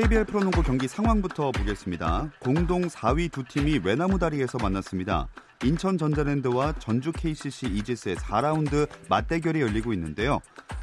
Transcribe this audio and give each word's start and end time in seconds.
KBL 0.00 0.24
프로농구 0.24 0.62
경기 0.62 0.88
상황부터 0.88 1.52
보겠습니다. 1.52 2.30
공동 2.38 2.88
4위 2.88 3.30
두 3.30 3.44
팀이 3.44 3.80
외나무다리에서 3.84 4.56
만났습니다. 4.56 5.28
인천 5.62 5.98
전자랜드와 5.98 6.72
전주 6.78 7.12
KCC 7.12 7.66
이지스의 7.66 8.16
4라운드 8.16 8.88
맞대결이 9.10 9.60
열리고 9.60 9.92
있는데요. 9.92 10.40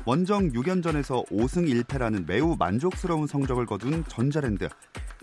원정 0.07 0.53
6연전에서 0.53 1.27
5승 1.27 1.83
1패라는 1.83 2.25
매우 2.25 2.55
만족스러운 2.57 3.27
성적을 3.27 3.65
거둔 3.65 4.05
전자랜드. 4.07 4.69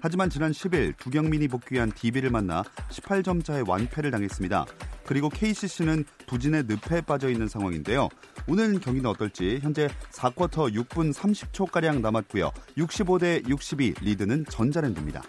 하지만 0.02 0.28
지난 0.28 0.52
10일 0.52 0.94
두경민이 0.98 1.48
복귀한 1.48 1.90
DB를 1.90 2.28
만나 2.28 2.62
18점 2.90 3.42
차의 3.42 3.64
완패를 3.66 4.10
당했습니다. 4.10 4.66
그리고 5.06 5.30
KCC는 5.30 6.04
부진의 6.26 6.64
늪에 6.68 7.00
빠져 7.00 7.30
있는 7.30 7.48
상황인데요. 7.48 8.10
오늘 8.46 8.78
경기는 8.78 9.08
어떨지 9.08 9.58
현재 9.62 9.88
4쿼터 10.12 10.74
6분 10.74 11.14
30초가량 11.14 12.02
남았고요. 12.02 12.52
65대 12.76 13.48
62 13.48 13.94
리드는 14.02 14.44
전자랜드입니다. 14.50 15.22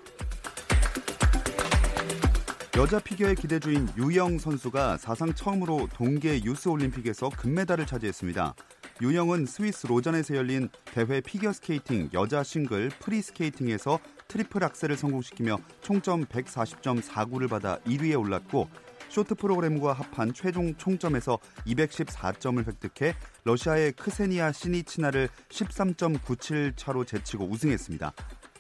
여자 2.77 2.99
피겨의 2.99 3.35
기대주인 3.35 3.87
유영 3.97 4.37
선수가 4.37 4.97
사상 4.97 5.33
처음으로 5.33 5.87
동계 5.93 6.43
유스 6.43 6.67
올림픽에서 6.67 7.29
금메달을 7.29 7.85
차지했습니다. 7.85 8.53
유영은 9.01 9.45
스위스 9.45 9.87
로잔에서 9.87 10.35
열린 10.35 10.69
대회 10.85 11.19
피겨 11.19 11.51
스케이팅 11.51 12.09
여자 12.13 12.43
싱글 12.43 12.89
프리 12.89 13.21
스케이팅에서 13.21 13.99
트리플 14.29 14.63
악셀을 14.63 14.95
성공시키며 14.95 15.57
총점 15.81 16.25
140.49를 16.25 17.49
받아 17.49 17.77
1위에 17.79 18.17
올랐고 18.17 18.69
쇼트 19.09 19.35
프로그램과 19.35 19.93
합한 19.93 20.33
최종 20.33 20.73
총점에서 20.75 21.39
214점을 21.67 22.65
획득해 22.65 23.15
러시아의 23.43 23.91
크세니아 23.93 24.53
시니치나를 24.53 25.27
13.97 25.49 26.77
차로 26.77 27.03
제치고 27.03 27.45
우승했습니다. 27.45 28.13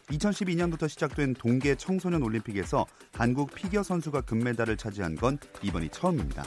2012년부터 0.09 0.87
시작된 0.87 1.33
동계 1.35 1.75
청소년 1.75 2.21
올림픽에서 2.23 2.85
한국 3.13 3.53
피겨 3.55 3.81
선수가 3.83 4.21
금메달을 4.21 4.77
차지한 4.77 5.15
건 5.15 5.39
이번이 5.63 5.89
처음입니다. 5.89 6.43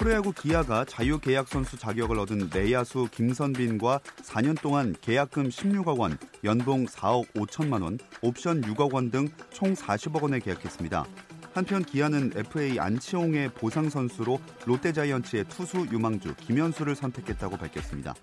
프로야구 0.00 0.32
기아가 0.32 0.86
자유계약 0.86 1.46
선수 1.46 1.76
자격을 1.76 2.18
얻은 2.20 2.48
내야수 2.50 3.08
김선빈과 3.12 4.00
4년 4.22 4.58
동안 4.58 4.96
계약금 4.98 5.50
16억 5.50 5.98
원, 5.98 6.16
연봉 6.42 6.86
4억 6.86 7.30
5천만 7.34 7.82
원, 7.82 7.98
옵션 8.22 8.62
6억 8.62 8.94
원 8.94 9.10
등 9.10 9.28
총 9.50 9.74
40억 9.74 10.22
원에 10.22 10.38
계약했습니다. 10.38 11.04
한편 11.52 11.84
기아는 11.84 12.32
FA 12.34 12.80
안치홍의 12.80 13.50
보상 13.50 13.90
선수로 13.90 14.40
롯데자이언츠의 14.64 15.44
투수 15.50 15.86
유망주 15.92 16.34
김현수를 16.36 16.96
선택했다고 16.96 17.58
밝혔습니다. 17.58 18.14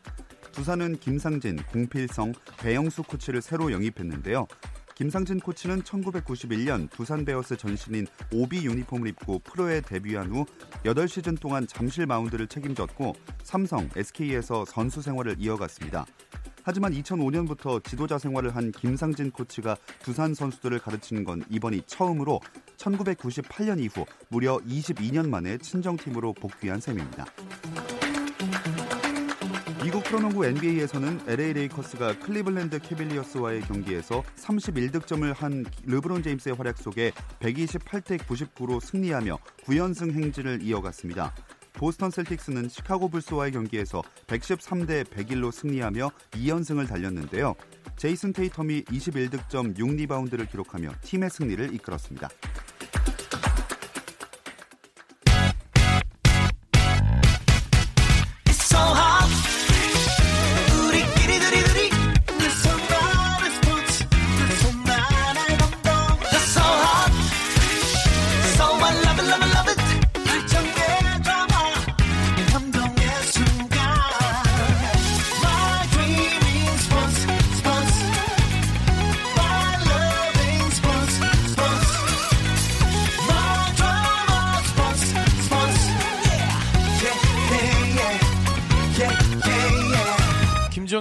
두산은 0.53 0.97
김상진, 0.97 1.57
공필성, 1.71 2.33
배영수 2.57 3.03
코치를 3.03 3.43
새로 3.43 3.71
영입했는데요. 3.71 4.47
김상진 4.97 5.39
코치는 5.39 5.83
1991년 5.83 6.89
두산 6.89 7.23
베어스 7.23 7.55
전신인 7.55 8.07
오비 8.33 8.65
유니폼을 8.65 9.07
입고 9.09 9.37
프로에 9.43 9.79
데뷔한 9.79 10.31
후 10.31 10.43
8시즌 10.85 11.39
동안 11.39 11.67
잠실 11.67 12.07
마운드를 12.07 12.47
책임졌고 12.47 13.13
삼성, 13.43 13.87
SK에서 13.95 14.65
선수 14.65 15.03
생활을 15.03 15.35
이어갔습니다. 15.37 16.03
하지만 16.63 16.93
2005년부터 16.93 17.83
지도자 17.83 18.17
생활을 18.17 18.55
한 18.55 18.71
김상진 18.71 19.29
코치가 19.29 19.77
두산 20.01 20.33
선수들을 20.33 20.79
가르치는 20.79 21.25
건 21.25 21.43
이번이 21.47 21.83
처음으로 21.85 22.41
1998년 22.77 23.79
이후 23.79 24.03
무려 24.29 24.57
22년 24.67 25.29
만에 25.29 25.59
친정팀으로 25.59 26.33
복귀한 26.33 26.79
셈입니다. 26.79 27.25
미국 29.87 30.03
프로농구 30.03 30.45
NBA에서는 30.45 31.21
LA 31.29 31.53
레이커스가 31.53 32.19
클리블랜드 32.19 32.79
캐빌리어스와의 32.79 33.61
경기에서 33.61 34.21
31득점을 34.35 35.33
한 35.33 35.63
르브론 35.85 36.23
제임스의 36.23 36.55
활약 36.55 36.77
속에 36.77 37.13
128대 37.39 38.17
99로 38.17 38.81
승리하며 38.81 39.37
9연승 39.63 40.11
행진을 40.11 40.61
이어갔습니다. 40.61 41.33
보스턴 41.71 42.11
셀틱스는 42.11 42.67
시카고 42.67 43.07
불스와의 43.07 43.53
경기에서 43.53 44.01
113대 44.27 45.05
101로 45.05 45.53
승리하며 45.53 46.11
2연승을 46.31 46.85
달렸는데요. 46.89 47.55
제이슨 47.95 48.33
테이텀이 48.33 48.87
21득점 48.87 49.77
6리바운드를 49.77 50.51
기록하며 50.51 50.95
팀의 51.01 51.29
승리를 51.29 51.73
이끌었습니다. 51.75 52.27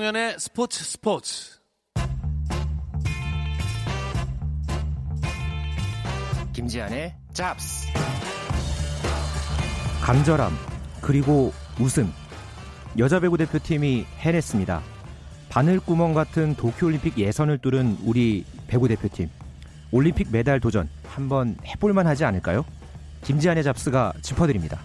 김종현의 0.06 0.36
스포츠 0.38 0.84
스포츠 0.84 1.58
김지한의 6.52 7.14
잡스 7.32 7.88
간절함 10.02 10.52
그리고 11.00 11.52
웃음 11.80 12.12
여자 12.98 13.18
배구 13.18 13.36
대표팀이 13.38 14.06
해냈습니다. 14.20 14.80
바늘구멍 15.48 16.14
같은 16.14 16.54
도쿄올림픽 16.54 17.18
예선을 17.18 17.58
뚫은 17.58 17.98
우리 18.04 18.44
배구 18.68 18.86
대표팀 18.86 19.28
올림픽 19.90 20.28
메달 20.30 20.60
도전 20.60 20.88
한번 21.04 21.56
해볼만 21.64 22.06
하지 22.06 22.24
않을까요? 22.24 22.64
김지한의 23.24 23.64
잡스가 23.64 24.12
짚어드립니다. 24.22 24.78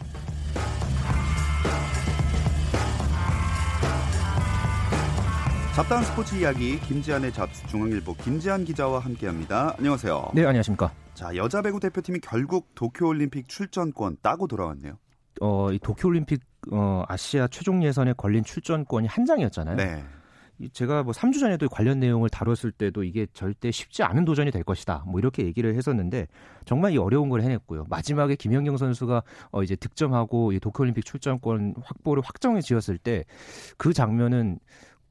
잡다한 5.75 6.03
스포츠 6.03 6.35
이야기 6.35 6.79
김지한의 6.81 7.31
잡스 7.31 7.65
중앙일보 7.67 8.15
김지한 8.15 8.65
기자와 8.65 8.99
함께합니다. 8.99 9.75
안녕하세요. 9.77 10.31
네, 10.33 10.45
안녕하십니까. 10.45 10.91
자, 11.13 11.33
여자 11.35 11.61
배구 11.61 11.79
대표팀이 11.79 12.19
결국 12.19 12.75
도쿄올림픽 12.75 13.47
출전권 13.47 14.17
따고 14.21 14.47
돌아왔네요. 14.47 14.97
어, 15.39 15.71
이 15.71 15.79
도쿄올림픽 15.79 16.41
어, 16.73 17.03
아시아 17.07 17.47
최종 17.47 17.83
예선에 17.83 18.13
걸린 18.13 18.43
출전권이 18.43 19.07
한 19.07 19.25
장이었잖아요. 19.25 19.77
네. 19.77 20.03
제가 20.73 21.01
뭐 21.01 21.11
3주 21.11 21.39
전에도 21.39 21.67
관련 21.67 21.99
내용을 21.99 22.29
다뤘을 22.29 22.71
때도 22.71 23.03
이게 23.03 23.25
절대 23.33 23.71
쉽지 23.71 24.03
않은 24.03 24.25
도전이 24.25 24.51
될 24.51 24.63
것이다. 24.63 25.05
뭐 25.07 25.19
이렇게 25.19 25.43
얘기를 25.43 25.73
했었는데 25.73 26.27
정말 26.65 26.91
이 26.91 26.97
어려운 26.99 27.29
걸 27.29 27.41
해냈고요. 27.41 27.85
마지막에 27.89 28.35
김연경 28.35 28.77
선수가 28.77 29.23
어 29.51 29.63
이제 29.63 29.75
득점하고 29.75 30.51
이 30.51 30.59
도쿄올림픽 30.59 31.03
출전권 31.03 31.73
확보를 31.83 32.21
확정해 32.23 32.61
지었을 32.61 32.99
때 32.99 33.23
그 33.77 33.91
장면은 33.91 34.59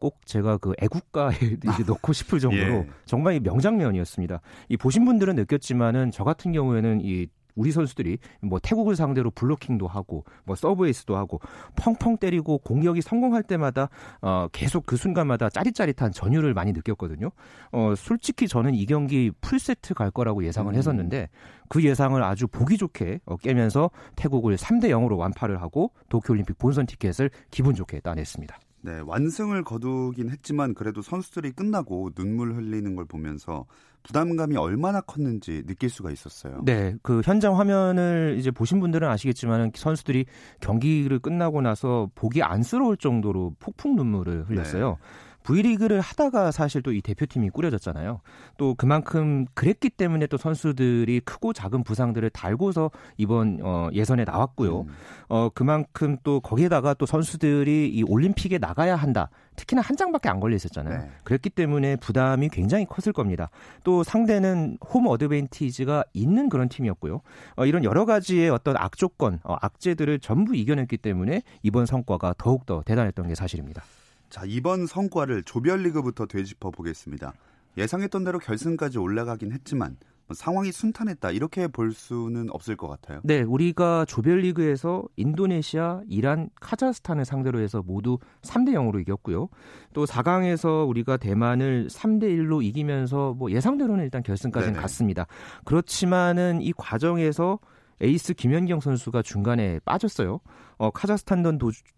꼭 0.01 0.27
제가 0.27 0.57
그 0.57 0.73
애국가에 0.81 1.37
이제 1.63 1.85
넣고 1.87 2.13
싶을 2.13 2.41
정도로 2.41 2.73
예. 2.73 2.87
정말 3.05 3.35
이 3.35 3.41
명장면이었습니다. 3.41 4.41
이 4.71 4.77
보신 4.77 5.05
분들은 5.05 5.37
느꼈지만은 5.37 6.11
저 6.11 6.25
같은 6.25 6.53
경우에는 6.53 7.03
이 7.03 7.29
우리 7.55 7.73
선수들이 7.73 8.19
뭐 8.41 8.59
태국을 8.59 8.97
상대로 8.97 9.31
블로킹도 9.31 9.87
하고 9.87 10.25
뭐 10.45 10.57
서브에이스도 10.57 11.17
하고 11.17 11.41
펑펑 11.77 12.17
때리고 12.17 12.59
공격이 12.59 13.03
성공할 13.03 13.43
때마다 13.43 13.91
어 14.23 14.49
계속 14.53 14.87
그 14.87 14.97
순간마다 14.97 15.51
짜릿짜릿한 15.51 16.13
전율을 16.13 16.55
많이 16.55 16.73
느꼈거든요. 16.73 17.31
어 17.73 17.95
솔직히 17.97 18.49
저는 18.49 18.75
이 18.75 18.87
경기 18.87 19.31
풀세트 19.41 19.95
갈 19.95 20.11
거라고 20.11 20.45
예상을 20.45 20.73
음. 20.73 20.79
했었는데 20.79 21.29
그 21.69 21.85
예상을 21.85 22.21
아주 22.23 22.47
보기 22.47 22.79
좋게 22.79 23.21
어, 23.27 23.37
깨면서 23.37 23.91
태국을 24.17 24.57
3대 24.57 24.87
0으로 24.87 25.19
완파를 25.19 25.61
하고 25.61 25.93
도쿄올림픽 26.09 26.59
본선 26.59 26.87
티켓을 26.87 27.31
기분 27.51 27.75
좋게 27.75 28.01
따냈습니다. 28.01 28.59
네, 28.83 29.01
완승을 29.05 29.63
거두긴 29.63 30.31
했지만 30.31 30.75
그래도 30.75 31.03
선수들이 31.03 31.53
끝나고 31.53 32.11
눈물 32.15 32.55
흘리는 32.55 32.95
걸 32.97 33.05
보면서 33.05 33.67
부담감이 34.03 34.57
얼마나 34.57 35.01
컸는지 35.03 35.63
느낄 35.67 35.91
수가 35.91 36.11
있었어요. 36.11 36.63
네, 36.65 36.97
그 37.03 37.21
현장 37.25 37.59
화면을 37.59 38.37
이제 38.39 38.51
보신 38.51 38.81
분들은 38.81 39.07
아시겠지만 39.07 39.73
선수들이 39.75 40.25
경기를 40.61 41.19
끝나고 41.19 41.61
나서 41.61 42.09
보기 42.15 42.43
안쓰러울 42.43 42.97
정도로 42.97 43.57
폭풍 43.59 43.97
눈물을 43.97 44.49
흘렸어요. 44.49 44.97
V리그를 45.43 46.01
하다가 46.01 46.51
사실 46.51 46.83
또 46.83 46.91
이 46.91 47.01
대표팀이 47.01 47.51
꾸려졌잖아요. 47.51 48.21
또 48.57 48.75
그만큼 48.75 49.47
그랬기 49.55 49.91
때문에 49.91 50.27
또 50.27 50.37
선수들이 50.37 51.21
크고 51.21 51.53
작은 51.53 51.85
부상들을 51.85 52.29
달고서 52.31 52.91
이번 53.17 53.61
어, 53.63 53.89
예선에 53.93 54.25
나왔고요. 54.25 54.81
음. 54.83 54.87
어 55.29 55.49
그만큼 55.55 56.17
또 56.25 56.41
거기에다가 56.41 56.95
또 56.95 57.07
선수들이 57.07 57.89
이 57.93 58.03
올림픽에 58.03 58.59
나가야 58.59 58.97
한다. 58.97 59.31
특히나 59.57 59.83
한 59.83 59.97
장밖에 59.97 60.29
안 60.29 60.41
걸려 60.41 60.57
있었잖아요. 60.57 61.03
네. 61.03 61.11
그랬기 61.25 61.51
때문에 61.51 61.97
부담이 61.97 62.49
굉장히 62.49 62.87
컸을 62.87 63.13
겁니다. 63.13 63.51
또 63.85 64.03
상대는 64.03 64.79
홈 64.93 65.07
어드밴티지가 65.07 66.05
있는 66.15 66.49
그런 66.49 66.69
팀이었고요. 66.69 67.21
어, 67.57 67.67
이런 67.67 67.85
여러 67.85 68.05
가지의 68.05 68.51
어떤 68.51 68.77
악조건, 68.77 69.41
어, 69.45 69.57
악재들을 69.61 70.21
전부 70.21 70.57
이겨냈기 70.57 70.97
때문에 70.97 71.43
이번 71.63 71.87
성과가 71.87 72.35
더욱 72.39 72.65
더 72.67 72.83
대단했던 72.85 73.29
게 73.29 73.35
사실입니다. 73.35 73.83
자, 74.31 74.43
이번 74.47 74.87
성과를 74.87 75.43
조별리그부터 75.43 76.27
되짚어 76.27 76.71
보겠습니다. 76.71 77.35
예상했던 77.77 78.25
대로 78.25 78.39
결승까지 78.39 78.99
올라가긴 78.99 79.53
했지만 79.53 79.97
뭐 80.29 80.37
상황이 80.37 80.71
순탄했다 80.71 81.33
이렇게 81.33 81.67
볼 81.67 81.93
수는 81.93 82.47
없을 82.51 82.77
것 82.77 82.87
같아요. 82.87 83.21
네, 83.25 83.43
우리가 83.43 84.05
조별리그에서 84.05 85.03
인도네시아, 85.17 86.03
이란, 86.09 86.49
카자흐스탄을 86.61 87.25
상대로 87.25 87.59
해서 87.59 87.83
모두 87.85 88.19
3대 88.43 88.71
0으로 88.71 89.01
이겼고요. 89.01 89.49
또 89.93 90.05
4강에서 90.05 90.89
우리가 90.89 91.17
대만을 91.17 91.89
3대 91.89 92.23
1로 92.23 92.63
이기면서 92.63 93.35
뭐 93.37 93.51
예상대로는 93.51 94.05
일단 94.05 94.23
결승까지는 94.23 94.75
네네. 94.75 94.81
갔습니다. 94.81 95.27
그렇지만은 95.65 96.63
이 96.63 96.73
과정에서 96.77 97.59
에이스 98.01 98.35
김연경 98.35 98.81
선수가 98.81 99.23
중간에 99.23 99.79
빠졌어요. 99.85 100.41
어, 100.79 100.91
카자흐스탄 100.91 101.43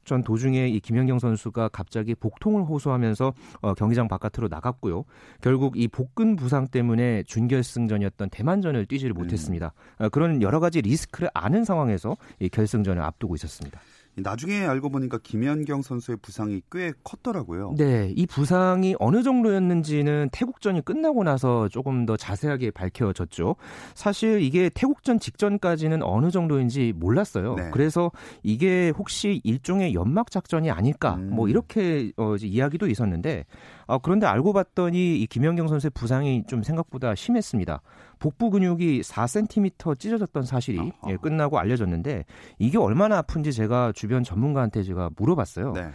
전 0.05 0.25
도중에 0.25 0.69
이 0.69 0.81
김연경 0.81 1.21
선수가 1.21 1.69
갑자기 1.69 2.15
복통을 2.17 2.65
호소하면서 2.65 3.33
어, 3.61 3.75
경기장 3.75 4.09
바깥으로 4.09 4.49
나갔고요. 4.49 5.05
결국 5.41 5.77
이 5.77 5.87
복근 5.87 6.35
부상 6.35 6.67
때문에 6.67 7.23
준결승전이었던 7.25 8.31
대만전을 8.31 8.87
뛰지를 8.87 9.15
못했습니다. 9.15 9.73
어, 9.99 10.09
그런 10.09 10.43
여러 10.43 10.59
가지 10.59 10.81
리스크를 10.83 11.31
아는 11.33 11.65
상황에서 11.65 12.17
이 12.41 12.49
결승전을 12.49 13.01
앞두고 13.03 13.37
있었습니다. 13.37 13.81
나중에 14.17 14.67
알고 14.67 14.91
보니까 14.91 15.19
김연경 15.23 15.83
선수의 15.83 16.19
부상이 16.21 16.61
꽤 16.71 16.93
컸더라고요. 17.03 17.75
네, 17.79 18.13
이 18.15 18.27
부상이 18.27 18.95
어느 18.99 19.23
정도였는지는 19.23 20.29
태국전이 20.33 20.83
끝나고 20.83 21.25
나서 21.25 21.69
조금 21.69 22.05
더 22.05 22.17
자세하게 22.17 22.73
밝혀졌죠. 22.73 23.57
사실 23.95 24.43
이게 24.43 24.71
태국전 24.75 25.19
직전까지는 25.19 26.03
어느 26.03 26.31
정도인지 26.31 26.93
몰랐어요. 26.97 27.55
네. 27.55 27.71
그래서 27.73 28.11
이게 28.43 28.93
혹시 28.97 29.41
일종의 29.45 29.95
연막 29.95 30.31
작전이 30.31 30.71
아닐까, 30.71 31.15
음. 31.15 31.31
뭐 31.31 31.49
이렇게 31.49 32.13
어, 32.19 32.37
이야기도 32.37 32.89
있었는데, 32.89 33.47
어, 33.87 33.99
그런데 33.99 34.27
알고 34.27 34.53
봤더니 34.53 35.21
이 35.21 35.27
김연경 35.27 35.69
선수의 35.69 35.91
부상이 35.95 36.45
좀 36.47 36.63
생각보다 36.63 37.15
심했습니다. 37.15 37.81
복부 38.23 38.51
근육이 38.51 39.01
4cm 39.01 39.99
찢어졌던 39.99 40.45
사실이 40.45 40.79
아하. 40.79 40.93
예, 41.09 41.17
끝나고 41.17 41.59
알려졌는데 41.59 42.25
이게 42.61 42.79
얼마나 42.79 43.19
아픈지 43.19 43.53
제가 43.53 43.93
주변 44.03 44.25
전문가한테 44.25 44.83
제가 44.83 45.11
물어봤어요. 45.17 45.75
네. 45.75 45.91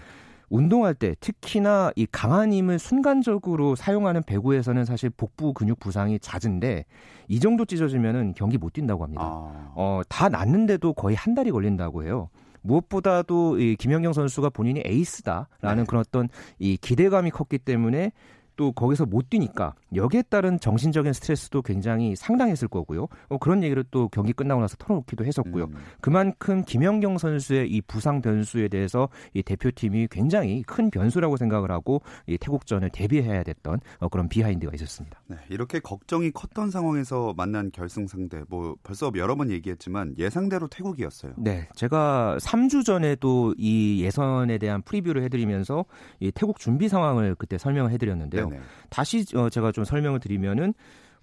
운동할 0.50 0.94
때 0.94 1.14
특히나 1.20 1.92
이 1.98 2.08
강한 2.10 2.54
힘을 2.54 2.80
순간적으로 2.80 3.76
사용하는 3.76 4.24
배구에서는 4.24 4.86
사실 4.86 5.10
복부 5.10 5.52
근육 5.52 5.78
부상이 5.82 6.18
잦은데 6.20 6.86
이 7.28 7.40
정도 7.42 7.66
찢어지면은 7.66 8.34
경기 8.34 8.58
못 8.58 8.72
뛴다고 8.72 9.04
합니다. 9.04 9.24
아, 9.26 9.74
어, 9.76 10.02
다 10.08 10.30
낫는데도 10.30 10.94
거의 10.94 11.18
한 11.18 11.36
달이 11.36 11.52
걸린다고 11.52 12.06
해요. 12.06 12.30
무엇보다도 12.62 13.60
이 13.60 13.76
김연경 13.76 14.14
선수가 14.14 14.52
본인이 14.52 14.82
에이스다라는 14.86 15.84
네. 15.84 15.86
그런 15.86 16.00
어떤 16.00 16.30
이 16.60 16.78
기대감이 16.78 17.30
컸기 17.30 17.58
때문에 17.58 18.14
또 18.58 18.74
거기서 18.74 19.06
못 19.06 19.30
뛰니까 19.30 19.74
여기에 19.96 20.24
따른 20.24 20.60
정신적인 20.60 21.14
스트레스도 21.14 21.62
굉장히 21.62 22.16
상당했을 22.16 22.68
거고요. 22.68 23.08
어, 23.30 23.38
그런 23.38 23.64
얘기를 23.64 23.86
또 23.90 24.10
경기 24.10 24.34
끝나고 24.34 24.60
나서 24.60 24.76
털어놓기도 24.78 25.24
했었고요. 25.24 25.66
음. 25.66 25.76
그만큼 26.02 26.64
김연경 26.66 27.18
선수의 27.18 27.72
이 27.72 27.82
부상 27.82 28.22
변수에 28.22 28.68
대해서 28.68 29.08
이 29.34 29.44
대표팀이 29.44 30.08
굉장히 30.12 30.64
큰 30.64 30.90
변수라고 30.90 31.38
생각을 31.38 31.72
하고 31.72 32.02
이 32.26 32.38
태국전을 32.38 32.90
대비해야 32.90 33.44
됐던 33.44 33.80
어, 34.00 34.10
그런 34.10 34.28
behind가 34.28 34.74
있었습니다. 34.74 35.22
네, 35.28 35.38
이렇게 35.50 35.80
걱정이 35.80 36.32
컸던 36.32 36.72
상황에서 36.72 37.34
만난 37.38 37.72
결승 37.72 38.08
상대, 38.08 38.44
뭐 38.50 38.76
벌써 38.84 39.12
여러 39.16 39.36
번 39.36 39.52
얘기했지만 39.52 40.16
예상대로 40.18 40.68
태국이었어요. 40.68 41.34
네, 41.38 41.70
제가 41.76 42.38
3주 42.42 42.84
전에도 42.84 43.54
이 43.58 44.02
예선에 44.04 44.58
대한 44.58 44.82
프리뷰를 44.82 45.24
해드리면서 45.24 45.86
이 46.20 46.32
태국 46.32 46.60
준비 46.60 46.90
상황을 46.90 47.36
그때 47.36 47.58
설명을 47.60 47.92
해드렸는데요. 47.92 48.47
네네. 48.50 48.62
다시 48.90 49.26
어, 49.36 49.50
제가 49.50 49.72
좀 49.72 49.84
설명을 49.84 50.20
드리면은 50.20 50.74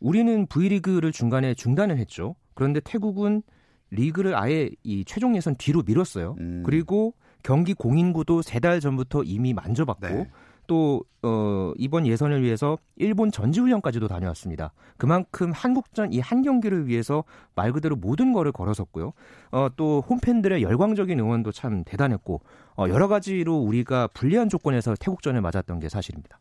우리는 0.01 0.47
V리그를 0.47 1.13
중간에 1.13 1.55
중단을 1.55 1.99
했죠. 1.99 2.37
그런데 2.55 2.81
태국은 2.81 3.43
리그를 3.91 4.35
아예 4.37 4.71
이 4.83 5.05
최종 5.05 5.37
예선 5.37 5.55
뒤로 5.57 5.83
밀었어요. 5.87 6.37
음. 6.39 6.63
그리고 6.65 7.15
경기 7.43 7.75
공인구도 7.75 8.43
세 8.43 8.59
달 8.61 8.81
전부터 8.81 9.23
이미 9.25 9.53
만져봤고 9.53 10.07
네. 10.07 10.31
또 10.67 11.05
어, 11.23 11.73
이번 11.77 12.07
예선을 12.07 12.43
위해서 12.43 12.79
일본 12.97 13.31
전지훈련까지도 13.31 14.09
다녀왔습니다. 14.09 14.73
그만큼 14.97 15.53
한국전 15.53 16.13
이 16.15 16.21
한 16.21 16.41
경기를 16.43 16.87
위해서 16.87 17.23
말 17.55 17.71
그대로 17.73 17.97
모든 17.97 18.33
거를 18.33 18.51
걸어섰고요. 18.51 19.13
어, 19.53 19.69
또 19.77 20.03
홈팬들의 20.09 20.63
열광적인 20.63 21.19
응원도 21.21 21.53
참 21.53 21.85
대단했고 21.85 22.41
어, 22.79 22.87
여러 22.89 23.09
가지로 23.09 23.57
우리가 23.59 24.09
불리한 24.09 24.49
조건에서 24.49 24.95
태국전을 24.99 25.43
맞았던 25.43 25.81
게 25.81 25.89
사실입니다. 25.91 26.39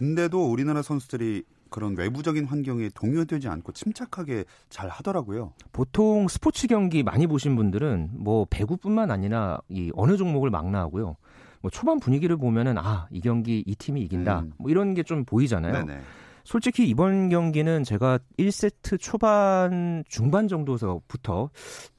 근데도 0.00 0.50
우리나라 0.50 0.82
선수들이 0.82 1.44
그런 1.70 1.96
외부적인 1.96 2.44
환경에 2.44 2.90
동요되지 2.94 3.48
않고 3.48 3.72
침착하게 3.72 4.44
잘 4.68 4.90
하더라고요. 4.90 5.54
보통 5.72 6.28
스포츠 6.28 6.66
경기 6.66 7.02
많이 7.02 7.26
보신 7.26 7.56
분들은 7.56 8.10
뭐 8.12 8.46
배구뿐만 8.50 9.10
아니라 9.10 9.58
이 9.70 9.90
어느 9.94 10.18
종목을 10.18 10.50
망라하고요. 10.50 11.16
뭐 11.62 11.70
초반 11.70 11.98
분위기를 11.98 12.36
보면은 12.36 12.76
아 12.76 13.08
이 13.10 13.22
경기 13.22 13.64
이 13.66 13.74
팀이 13.74 14.02
이긴다. 14.02 14.40
음. 14.40 14.52
뭐 14.58 14.70
이런 14.70 14.92
게 14.92 15.02
좀 15.02 15.24
보이잖아요. 15.24 15.72
네네. 15.86 16.00
솔직히 16.46 16.88
이번 16.88 17.28
경기는 17.28 17.82
제가 17.82 18.20
1세트 18.38 19.00
초반 19.00 20.04
중반 20.08 20.46
정도서부터 20.46 21.50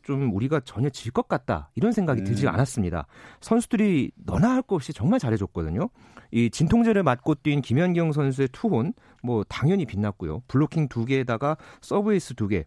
좀 0.03 0.33
우리가 0.33 0.61
전혀 0.61 0.89
질 0.89 1.11
것 1.11 1.27
같다 1.27 1.69
이런 1.75 1.91
생각이 1.91 2.21
음. 2.21 2.25
들지 2.25 2.47
않았습니다. 2.47 3.07
선수들이 3.41 4.11
너나 4.15 4.51
할 4.53 4.61
것 4.61 4.75
없이 4.77 4.93
정말 4.93 5.19
잘해줬거든요. 5.19 5.89
이 6.31 6.49
진통제를 6.49 7.03
맞고 7.03 7.35
뛴 7.35 7.61
김연경 7.61 8.13
선수의 8.13 8.47
투혼 8.53 8.93
뭐 9.21 9.43
당연히 9.49 9.85
빛났고요. 9.85 10.41
블로킹 10.47 10.87
두 10.87 11.03
개에다가 11.03 11.57
서브에이스 11.81 12.35
두 12.35 12.47
개. 12.47 12.63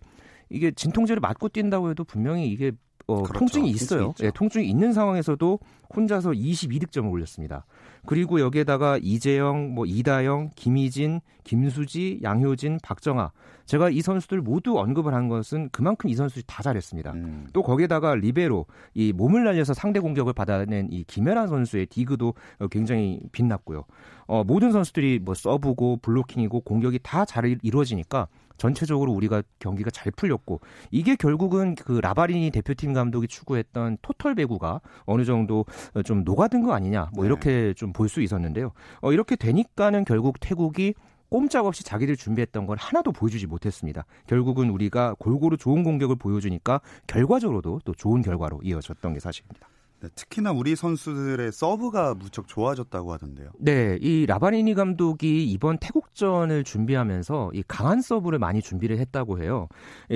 이게 0.50 0.70
진통제를 0.72 1.20
맞고 1.20 1.48
뛴다고 1.48 1.90
해도 1.90 2.04
분명히 2.04 2.48
이게 2.48 2.72
어, 3.10 3.22
그렇죠. 3.22 3.38
통증이 3.38 3.70
있어요. 3.70 4.14
예, 4.22 4.30
통증이 4.30 4.68
있는 4.68 4.92
상황에서도 4.92 5.58
혼자서 5.94 6.30
22득점을 6.30 7.10
올렸습니다. 7.10 7.64
그리고 8.06 8.40
여기에다가 8.40 8.98
이재영, 9.02 9.74
뭐 9.74 9.84
이다영, 9.86 10.52
김희진, 10.54 11.20
김수지, 11.44 12.20
양효진, 12.22 12.78
박정아. 12.82 13.32
제가 13.66 13.90
이 13.90 14.00
선수들 14.00 14.40
모두 14.40 14.78
언급을 14.78 15.14
한 15.14 15.28
것은 15.28 15.68
그만큼 15.70 16.10
이 16.10 16.14
선수들이 16.14 16.44
다 16.46 16.62
잘했습니다. 16.62 17.12
음. 17.12 17.46
또 17.52 17.62
거기에다가 17.62 18.14
리베로 18.16 18.66
이 18.94 19.12
몸을 19.12 19.44
날려서 19.44 19.74
상대 19.74 20.00
공격을 20.00 20.32
받아낸 20.32 20.88
이 20.90 21.04
김혜란 21.04 21.46
선수의 21.48 21.86
디그도 21.86 22.34
어, 22.60 22.68
굉장히 22.68 23.20
빛났고요. 23.32 23.84
어, 24.26 24.44
모든 24.44 24.72
선수들이 24.72 25.20
뭐 25.20 25.34
서브고 25.34 25.98
블로킹이고 26.02 26.60
공격이 26.60 27.00
다 27.02 27.24
잘 27.24 27.56
이루어지니까 27.62 28.26
전체적으로 28.60 29.12
우리가 29.12 29.42
경기가 29.58 29.90
잘 29.90 30.12
풀렸고 30.12 30.60
이게 30.90 31.16
결국은 31.16 31.74
그 31.74 31.92
라바리니 31.92 32.50
대표팀 32.50 32.92
감독이 32.92 33.26
추구했던 33.26 33.96
토털 34.02 34.34
배구가 34.34 34.82
어느 35.06 35.24
정도 35.24 35.64
좀 36.04 36.24
녹아든 36.24 36.62
거 36.62 36.74
아니냐 36.74 37.08
뭐 37.14 37.24
네. 37.24 37.28
이렇게 37.28 37.72
좀볼 37.72 38.10
수 38.10 38.20
있었는데요. 38.20 38.72
어, 39.00 39.12
이렇게 39.12 39.34
되니까는 39.34 40.04
결국 40.04 40.38
태국이 40.40 40.92
꼼짝없이 41.30 41.84
자기들 41.84 42.16
준비했던 42.16 42.66
걸 42.66 42.76
하나도 42.78 43.12
보여주지 43.12 43.46
못했습니다. 43.46 44.04
결국은 44.26 44.68
우리가 44.68 45.14
골고루 45.18 45.56
좋은 45.56 45.82
공격을 45.82 46.16
보여주니까 46.16 46.82
결과적으로도 47.06 47.80
또 47.84 47.94
좋은 47.94 48.20
결과로 48.20 48.60
이어졌던 48.62 49.14
게 49.14 49.20
사실입니다. 49.20 49.69
네, 50.00 50.08
특히나 50.14 50.50
우리 50.50 50.76
선수들의 50.76 51.52
서브가 51.52 52.14
무척 52.14 52.48
좋아졌다고 52.48 53.12
하던데요. 53.12 53.50
네, 53.58 53.98
이 54.00 54.24
라바니니 54.24 54.72
감독이 54.72 55.44
이번 55.44 55.76
태국전을 55.76 56.64
준비하면서 56.64 57.50
이 57.52 57.62
강한 57.68 58.00
서브를 58.00 58.38
많이 58.38 58.62
준비를 58.62 58.98
했다고 58.98 59.42
해요. 59.42 59.68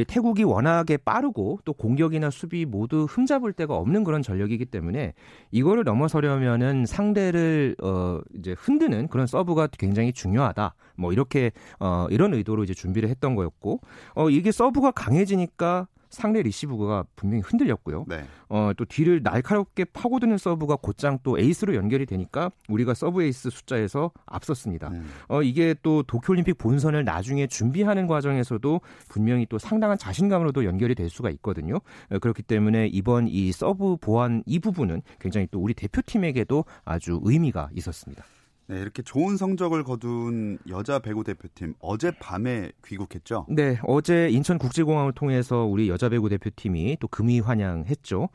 태국이 0.08 0.42
워낙에 0.42 0.96
빠르고 0.96 1.60
또 1.66 1.74
공격이나 1.74 2.30
수비 2.30 2.64
모두 2.64 3.06
흠잡을 3.10 3.52
데가 3.52 3.76
없는 3.76 4.04
그런 4.04 4.22
전력이기 4.22 4.64
때문에 4.66 5.12
이거를 5.50 5.84
넘어서려면은 5.84 6.86
상대를 6.86 7.76
어 7.82 8.20
이제 8.38 8.56
흔드는 8.58 9.08
그런 9.08 9.26
서브가 9.26 9.66
굉장히 9.78 10.14
중요하다. 10.14 10.74
뭐 10.96 11.12
이렇게 11.12 11.52
어 11.78 12.06
이런 12.08 12.32
의도로 12.32 12.64
이제 12.64 12.72
준비를 12.72 13.10
했던 13.10 13.34
거였고 13.34 13.80
어 14.14 14.30
이게 14.30 14.50
서브가 14.50 14.92
강해지니까 14.92 15.88
상대 16.14 16.40
리시브가 16.42 17.04
분명히 17.16 17.42
흔들렸고요. 17.42 18.06
네. 18.08 18.24
어, 18.48 18.72
또 18.76 18.84
뒤를 18.84 19.20
날카롭게 19.22 19.84
파고드는 19.84 20.38
서브가 20.38 20.76
곧장 20.76 21.18
또 21.22 21.38
에이스로 21.38 21.74
연결이 21.74 22.06
되니까 22.06 22.50
우리가 22.68 22.94
서브 22.94 23.22
에이스 23.22 23.50
숫자에서 23.50 24.10
앞섰습니다. 24.26 24.88
음. 24.88 25.06
어, 25.28 25.42
이게 25.42 25.74
또 25.82 26.02
도쿄올림픽 26.02 26.56
본선을 26.56 27.04
나중에 27.04 27.46
준비하는 27.46 28.06
과정에서도 28.06 28.80
분명히 29.08 29.46
또 29.46 29.58
상당한 29.58 29.98
자신감으로도 29.98 30.64
연결이 30.64 30.94
될 30.94 31.10
수가 31.10 31.30
있거든요. 31.30 31.76
어, 32.10 32.18
그렇기 32.18 32.42
때문에 32.42 32.86
이번 32.86 33.28
이 33.28 33.52
서브 33.52 33.96
보완 33.96 34.42
이 34.46 34.58
부분은 34.58 35.02
굉장히 35.20 35.48
또 35.50 35.60
우리 35.60 35.74
대표팀에게도 35.74 36.64
아주 36.84 37.20
의미가 37.22 37.70
있었습니다. 37.74 38.24
네, 38.66 38.80
이렇게 38.80 39.02
좋은 39.02 39.36
성적을 39.36 39.84
거둔 39.84 40.58
여자 40.68 40.98
배구 40.98 41.22
대표팀 41.24 41.74
어젯밤에 41.80 42.72
귀국했죠? 42.86 43.46
네, 43.50 43.78
어제 43.86 44.30
인천국제공항을 44.30 45.12
통해서 45.12 45.64
우리 45.64 45.88
여자 45.90 46.08
배구 46.08 46.30
대표팀이 46.30 46.96
또 46.98 47.08
금의환향했죠. 47.08 48.28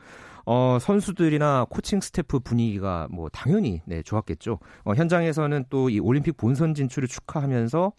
어, 0.46 0.78
선수들이나 0.80 1.66
코칭 1.68 2.00
스태프 2.00 2.40
분위기가 2.40 3.08
뭐 3.10 3.28
당연히 3.28 3.82
네, 3.86 4.02
좋았겠죠. 4.02 4.58
어, 4.84 4.94
현장에서는 4.94 5.64
또 5.68 5.90
이 5.90 5.98
올림픽 5.98 6.36
본선 6.36 6.74
진출을 6.74 7.08
축하하면서 7.08 7.92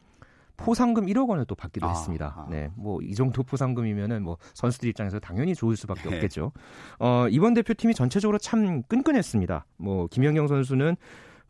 포상금 0.58 1.08
1억 1.08 1.28
원을 1.28 1.46
또 1.46 1.56
받기도 1.56 1.88
아, 1.88 1.90
했습니다. 1.90 2.34
아. 2.38 2.48
네, 2.50 2.70
뭐 2.76 3.00
이 3.02 3.14
정도 3.16 3.44
포상금이면은 3.44 4.24
뭐 4.24 4.38
선수들 4.54 4.88
입장에서 4.90 5.20
당연히 5.20 5.54
좋을 5.56 5.76
수밖에 5.76 6.10
네. 6.10 6.16
없겠죠. 6.16 6.52
어, 7.00 7.26
이번 7.30 7.54
대표팀이 7.56 7.94
전체적으로 7.94 8.38
참 8.38 8.84
끈끈했습니다. 8.84 9.66
뭐 9.78 10.08
김연경 10.08 10.48
선수는 10.48 10.96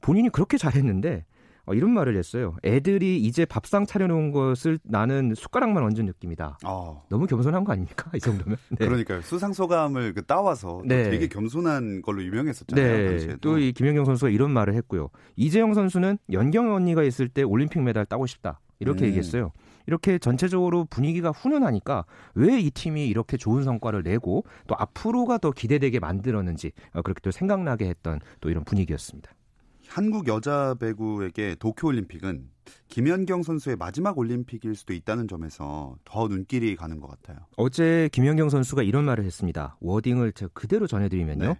본인이 0.01 0.29
그렇게 0.29 0.57
잘했는데 0.57 1.25
어, 1.67 1.75
이런 1.75 1.91
말을 1.91 2.17
했어요. 2.17 2.55
애들이 2.65 3.19
이제 3.19 3.45
밥상 3.45 3.85
차려놓은 3.85 4.31
것을 4.31 4.79
나는 4.83 5.33
숟가락만 5.35 5.83
얹은 5.83 6.05
느낌이다. 6.07 6.57
어. 6.65 7.03
너무 7.07 7.27
겸손한 7.27 7.63
거 7.63 7.71
아닙니까? 7.71 8.09
이 8.15 8.19
정도면. 8.19 8.57
네. 8.79 8.87
그러니까요. 8.87 9.21
수상 9.21 9.53
소감을 9.53 10.15
그 10.15 10.25
따와서 10.25 10.81
네. 10.85 11.11
되게 11.11 11.27
겸손한 11.27 12.01
걸로 12.01 12.23
유명했었잖아요. 12.23 13.17
네. 13.17 13.35
또이 13.41 13.73
김연경 13.73 14.05
선수가 14.05 14.31
이런 14.31 14.49
말을 14.51 14.73
했고요. 14.73 15.09
이재영 15.35 15.75
선수는 15.75 16.17
연경 16.31 16.73
언니가 16.73 17.03
있을 17.03 17.29
때 17.29 17.43
올림픽 17.43 17.79
메달 17.83 18.05
따고 18.07 18.25
싶다. 18.25 18.59
이렇게 18.79 19.05
음. 19.05 19.07
얘기했어요. 19.09 19.51
이렇게 19.85 20.17
전체적으로 20.17 20.85
분위기가 20.85 21.29
훈훈하니까 21.29 22.05
왜 22.33 22.59
이 22.59 22.71
팀이 22.71 23.07
이렇게 23.07 23.37
좋은 23.37 23.63
성과를 23.63 24.01
내고 24.03 24.45
또 24.65 24.75
앞으로가 24.77 25.37
더 25.37 25.51
기대되게 25.51 25.99
만들었는지 25.99 26.71
어, 26.93 27.03
그렇게 27.03 27.19
또 27.21 27.29
생각나게 27.29 27.87
했던 27.87 28.19
또 28.39 28.49
이런 28.49 28.63
분위기였습니다. 28.63 29.31
한국 29.91 30.29
여자 30.29 30.73
배구에게 30.79 31.55
도쿄올림픽은 31.59 32.47
김연경 32.87 33.43
선수의 33.43 33.75
마지막 33.75 34.17
올림픽일 34.17 34.73
수도 34.73 34.93
있다는 34.93 35.27
점에서 35.27 35.97
더 36.05 36.29
눈길이 36.29 36.77
가는 36.77 37.01
것 37.01 37.09
같아요. 37.09 37.45
어제 37.57 38.07
김연경 38.13 38.47
선수가 38.49 38.83
이런 38.83 39.03
말을 39.03 39.25
했습니다. 39.25 39.75
워딩을 39.81 40.31
제가 40.31 40.49
그대로 40.53 40.87
전해드리면요. 40.87 41.45
네. 41.45 41.55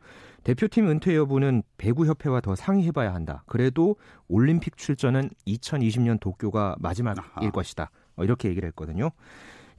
대표팀 0.46 0.88
은퇴 0.88 1.14
여부는 1.18 1.64
배구협회와 1.78 2.40
더 2.40 2.56
상의해봐야 2.56 3.14
한다. 3.14 3.44
그래도 3.48 3.98
올림픽 4.30 4.78
출전은 4.78 5.30
2020년 5.46 6.18
도쿄가 6.22 6.78
마지막일 6.80 7.22
아하. 7.36 7.52
것이다. 7.52 7.92
어, 8.16 8.24
이렇게 8.24 8.48
얘기를 8.48 8.66
했거든요. 8.70 9.12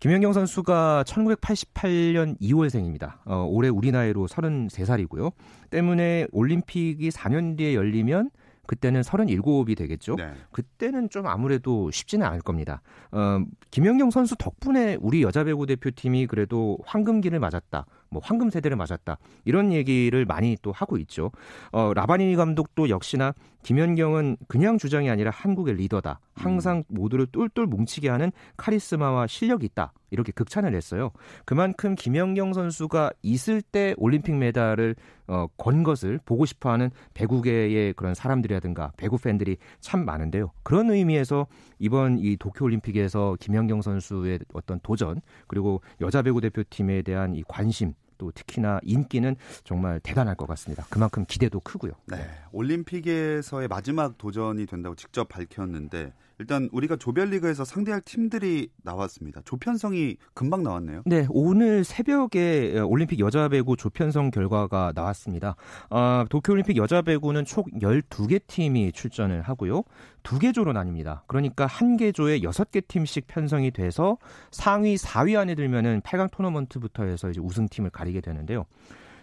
김연경 0.01 0.35
선수가 0.35 1.05
1988년 1.07 2.39
2월생입니다. 2.39 3.21
어, 3.25 3.47
올해 3.49 3.71
우리 3.71 3.93
나이로 3.93 4.27
33살이고요. 4.27 5.33
때문에 5.71 6.27
올림픽이 6.33 7.09
4년 7.09 7.57
뒤에 7.57 7.75
열리면 7.75 8.29
그때는 8.73 9.03
37이 9.03 9.77
되겠죠. 9.77 10.17
네. 10.17 10.33
그때는 10.51 11.11
좀 11.11 11.27
아무래도 11.27 11.91
쉽지는 11.91 12.27
않을 12.27 12.41
겁니다. 12.41 12.81
어, 13.11 13.45
김연경 13.71 14.11
선수 14.11 14.35
덕분에 14.35 14.97
우리 14.99 15.23
여자 15.23 15.45
배구 15.45 15.67
대표팀이 15.67 16.27
그래도 16.27 16.79
황금기를 16.87 17.39
맞았다. 17.39 17.85
뭐 18.13 18.21
황금 18.23 18.51
세대를 18.51 18.77
맞았다. 18.77 19.19
이런 19.45 19.73
얘기를 19.73 20.25
많이 20.27 20.57
또 20.63 20.71
하고 20.71 20.99
있죠. 20.99 21.33
어, 21.73 21.93
라바니니 21.95 22.37
감독도 22.37 22.91
역시나 22.91 23.35
김연경은 23.63 24.37
그냥 24.49 24.77
주장이 24.77 25.09
아니라 25.09 25.31
한국의 25.31 25.75
리더다. 25.77 26.21
항상 26.35 26.85
모두를 26.89 27.27
똘똘 27.27 27.67
뭉치게 27.67 28.09
하는 28.09 28.33
카리스마와 28.57 29.27
실력이 29.27 29.67
있다. 29.67 29.93
이렇게 30.11 30.33
극찬을 30.33 30.75
했어요. 30.75 31.11
그만큼 31.45 31.95
김연경 31.95 32.53
선수가 32.53 33.13
있을 33.23 33.63
때 33.63 33.95
올림픽 33.97 34.35
메달을 34.35 34.95
어, 35.29 35.47
건 35.57 35.83
것을 35.83 36.19
보고 36.25 36.45
싶어하는 36.45 36.91
배구계의 37.15 37.95
그런 37.95 38.15
사람들이라든가 38.15 38.93
배구 38.97 39.19
팬들이 39.19 39.57
참 39.81 40.05
많은데요. 40.05 40.51
그런 40.63 40.91
의미에서 40.91 41.47
이번 41.79 42.19
이 42.19 42.37
도쿄올림픽에서 42.37 43.37
김연경 43.41 43.81
선수의 43.81 44.41
어떤 44.53 44.81
도전 44.83 45.21
그리고 45.47 45.81
여자 46.01 46.21
배구 46.23 46.41
대표팀에 46.41 47.03
대한 47.03 47.35
이 47.35 47.43
관심 47.47 47.95
또 48.23 48.31
특히나 48.31 48.79
인기는 48.85 49.35
정말 49.65 49.99
대단할 49.99 50.37
것 50.37 50.47
같습니다. 50.47 50.87
그만큼 50.89 51.25
기대도 51.27 51.59
크고요. 51.59 51.91
네. 52.07 52.19
올림픽에서의 52.53 53.67
마지막 53.67 54.17
도전이 54.17 54.67
된다고 54.67 54.95
직접 54.95 55.29
밝혔는데 55.29 56.13
일단 56.43 56.69
우리가 56.73 56.97
조별리그에서 56.97 57.65
상대할 57.65 58.01
팀들이 58.01 58.69
나왔습니다. 58.83 59.41
조편성이 59.45 60.17
금방 60.35 60.65
나왔네요. 60.65 61.03
네, 61.07 61.25
오늘 61.31 61.85
새벽에 61.85 62.81
올림픽 62.81 63.21
여자 63.21 63.49
배구 63.49 63.77
조편성 63.77 64.33
결과가 64.33 64.91
나왔습니다. 64.93 65.55
어, 65.89 66.25
도쿄올림픽 66.29 66.77
여자 66.79 67.01
배구는 67.01 67.45
총 67.45 67.63
12개 67.81 68.41
팀이 68.49 68.91
출전을 68.91 69.43
하고요. 69.43 69.85
두 70.25 70.39
개 70.41 70.51
조로 70.53 70.73
나뉩니다. 70.73 71.21
그러니까 71.29 71.67
한 71.67 71.97
개 71.97 72.11
조에 72.11 72.41
6개 72.41 72.89
팀씩 72.89 73.27
편성이 73.29 73.71
돼서 73.71 74.17
상위 74.51 74.97
4위 74.97 75.39
안에 75.39 75.55
들면은 75.55 76.01
8강 76.01 76.31
토너먼트부터 76.33 77.05
해서 77.05 77.31
이제 77.31 77.41
우승팀을 77.41 77.91
가리게 77.91 78.21
되는데요. 78.21 78.65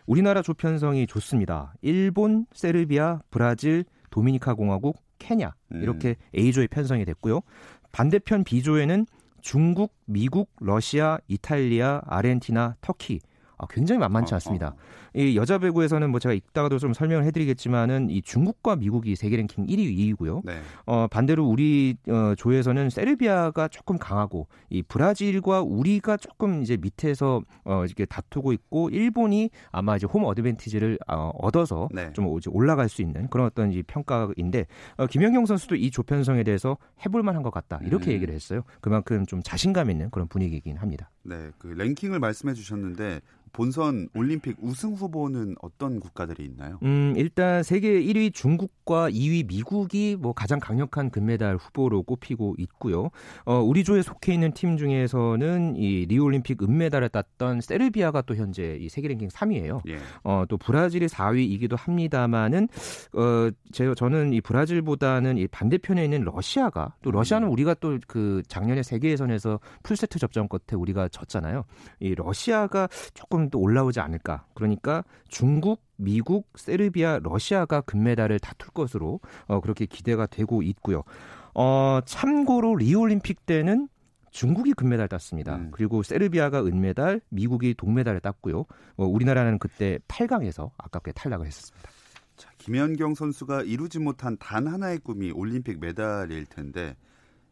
우리나라 0.06 0.42
조편성이 0.42 1.06
좋습니다. 1.08 1.74
일본, 1.82 2.46
세르비아, 2.54 3.20
브라질, 3.30 3.84
도미니카 4.10 4.54
공화국, 4.54 4.98
케냐 5.20 5.54
음. 5.74 5.82
이렇게 5.82 6.16
A조에 6.36 6.68
편성이 6.68 7.06
됐고요. 7.06 7.42
반대편 7.92 8.44
B조에는 8.44 9.06
중국, 9.42 9.94
미국, 10.06 10.52
러시아, 10.60 11.18
이탈리아, 11.28 12.02
아르헨티나, 12.06 12.76
터키 12.82 13.20
아, 13.58 13.68
굉장히 13.70 14.00
만만치 14.00 14.34
아, 14.34 14.38
않습니다. 14.38 14.76
이 15.20 15.36
여자 15.36 15.58
배구에서는 15.58 16.10
뭐 16.12 16.20
제가 16.22 16.34
이따가도 16.34 16.80
좀 16.80 16.94
설명을 16.94 17.26
해드리겠지만은 17.26 18.10
이 18.10 18.22
중국과 18.22 18.78
미국이 18.78 19.18
세계 19.18 19.36
랭킹 19.36 19.68
1위, 19.68 20.16
2위고요. 20.16 20.42
네. 20.46 20.62
어, 20.86 21.08
반대로 21.08 21.46
우리 21.46 21.98
어, 22.08 22.34
조에서는 22.38 22.90
세르비아가 22.90 23.68
조금 23.68 23.98
강하고 23.98 24.48
이 24.70 24.82
브라질과 24.82 25.64
우리가 25.64 26.16
조금 26.16 26.62
이제 26.62 26.78
밑에서 26.78 27.42
어, 27.66 27.84
이렇게 27.84 28.06
다투고 28.06 28.54
있고 28.54 28.90
일본이 28.92 29.50
아마 29.74 29.98
이제 29.98 30.08
홈 30.08 30.24
어드밴티지를 30.24 30.98
어, 31.10 31.32
얻어서 31.38 31.90
네. 31.92 32.14
좀 32.14 32.34
올라갈 32.48 32.88
수 32.88 33.02
있는 33.02 33.28
그런 33.28 33.46
어떤 33.48 33.74
이 33.74 33.84
평가인데 33.84 34.68
어, 34.96 35.06
김연경 35.06 35.46
선수도 35.46 35.76
이 35.76 35.92
조편성에 35.92 36.44
대해서 36.44 36.78
해볼 37.06 37.24
만한 37.24 37.44
것 37.44 37.52
같다 37.52 37.82
이렇게 37.84 38.12
음. 38.12 38.14
얘기를 38.14 38.34
했어요. 38.34 38.62
그만큼 38.80 39.26
좀 39.26 39.42
자신감 39.44 39.90
있는 39.92 40.10
그런 40.12 40.30
분위기이긴 40.30 40.78
합니다. 40.78 41.10
네, 41.24 41.52
그 41.58 41.68
랭킹을 41.68 42.20
말씀해 42.20 42.54
주셨는데 42.54 43.20
본선 43.52 44.10
올림픽 44.14 44.58
우승 44.62 44.94
후보 44.94 45.09
는 45.30 45.56
어떤 45.62 46.00
국가들이 46.00 46.44
있나요? 46.46 46.80
음, 46.84 47.14
일단 47.18 47.62
세계 47.62 48.02
1위 48.02 48.34
중국과 48.34 49.10
2위 49.12 49.48
미국이 49.48 50.18
뭐 50.20 50.34
가장 50.34 50.60
강력한 50.60 51.10
금메달 51.10 51.58
후보로 51.58 52.04
꼽히고 52.04 52.56
있고요. 52.58 53.10
어, 53.46 53.60
우리 53.60 53.84
조에 53.84 54.02
속해 54.02 54.34
있는 54.34 54.54
팀 54.54 54.78
중에서는 54.78 55.76
이 55.76 56.06
리우 56.06 56.24
올림픽 56.24 56.64
은메달을 56.64 57.10
땄던 57.10 57.62
세르비아가 57.62 58.22
또 58.24 58.36
현재 58.36 58.78
이 58.80 58.90
세계 58.90 59.08
랭킹 59.10 59.28
3위예요. 59.28 59.82
예. 59.90 59.98
어, 60.24 60.46
또 60.50 60.58
브라질이 60.58 61.08
4위이기도 61.08 61.78
합니다만은 61.78 62.68
어, 63.14 63.50
제가 63.72 63.94
저는 63.96 64.34
이 64.34 64.42
브라질보다는 64.42 65.38
이 65.38 65.48
반대편에 65.48 66.04
있는 66.04 66.24
러시아가 66.24 66.96
또 67.02 67.12
러시아는 67.12 67.48
음. 67.48 67.54
우리가 67.54 67.76
또 67.76 67.98
그 68.08 68.42
작년에 68.48 68.84
세계 68.84 69.12
예선에서 69.12 69.60
풀세트 69.84 70.20
접전 70.20 70.48
끝에 70.48 70.76
우리가 70.76 71.08
졌잖아요. 71.10 71.64
이 72.00 72.16
러시아가 72.16 72.88
조금 73.14 73.50
또 73.50 73.60
올라오지 73.60 74.00
않을까. 74.00 74.46
그러니까 74.54 74.89
중국, 75.28 75.82
미국, 75.96 76.48
세르비아, 76.56 77.20
러시아가 77.22 77.82
금메달을 77.82 78.40
다툴 78.40 78.72
것으로 78.74 79.20
어, 79.48 79.60
그렇게 79.60 79.86
기대가 79.86 80.26
되고 80.26 80.62
있고요. 80.62 81.04
어, 81.54 82.00
참고로 82.06 82.76
리우올림픽 82.76 83.46
때는 83.46 83.88
중국이 84.32 84.74
금메달 84.74 85.08
땄습니다. 85.08 85.56
음. 85.56 85.70
그리고 85.72 86.04
세르비아가 86.04 86.64
은메달, 86.64 87.22
미국이 87.30 87.74
동메달을 87.74 88.20
땄고요. 88.20 88.66
어, 88.98 89.06
우리나라는 89.06 89.60
그때 89.60 90.00
8강에서 90.08 90.72
아깝게 90.78 91.14
탈락을 91.14 91.48
했었습니다. 91.48 91.90
자, 92.38 92.50
김연경 92.58 93.16
선수가 93.16 93.64
이루지 93.64 94.00
못한 94.00 94.38
단 94.38 94.68
하나의 94.68 95.00
꿈이 95.00 95.32
올림픽 95.32 95.80
메달일 95.80 96.46
텐데 96.46 96.96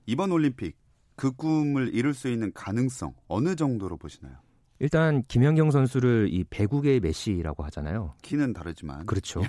이번 0.06 0.32
올림픽 0.32 0.78
그 1.16 1.32
꿈을 1.32 1.94
이룰 1.94 2.14
수 2.14 2.30
있는 2.30 2.54
가능성 2.54 3.14
어느 3.28 3.56
정도로 3.56 3.98
보시나요? 3.98 4.38
일단 4.80 5.24
김연경 5.28 5.72
선수를 5.72 6.30
이 6.32 6.44
배구계의 6.44 7.00
메시라고 7.00 7.64
하잖아요. 7.66 8.14
키는 8.22 8.54
다르지만 8.54 9.06
그렇죠. 9.06 9.42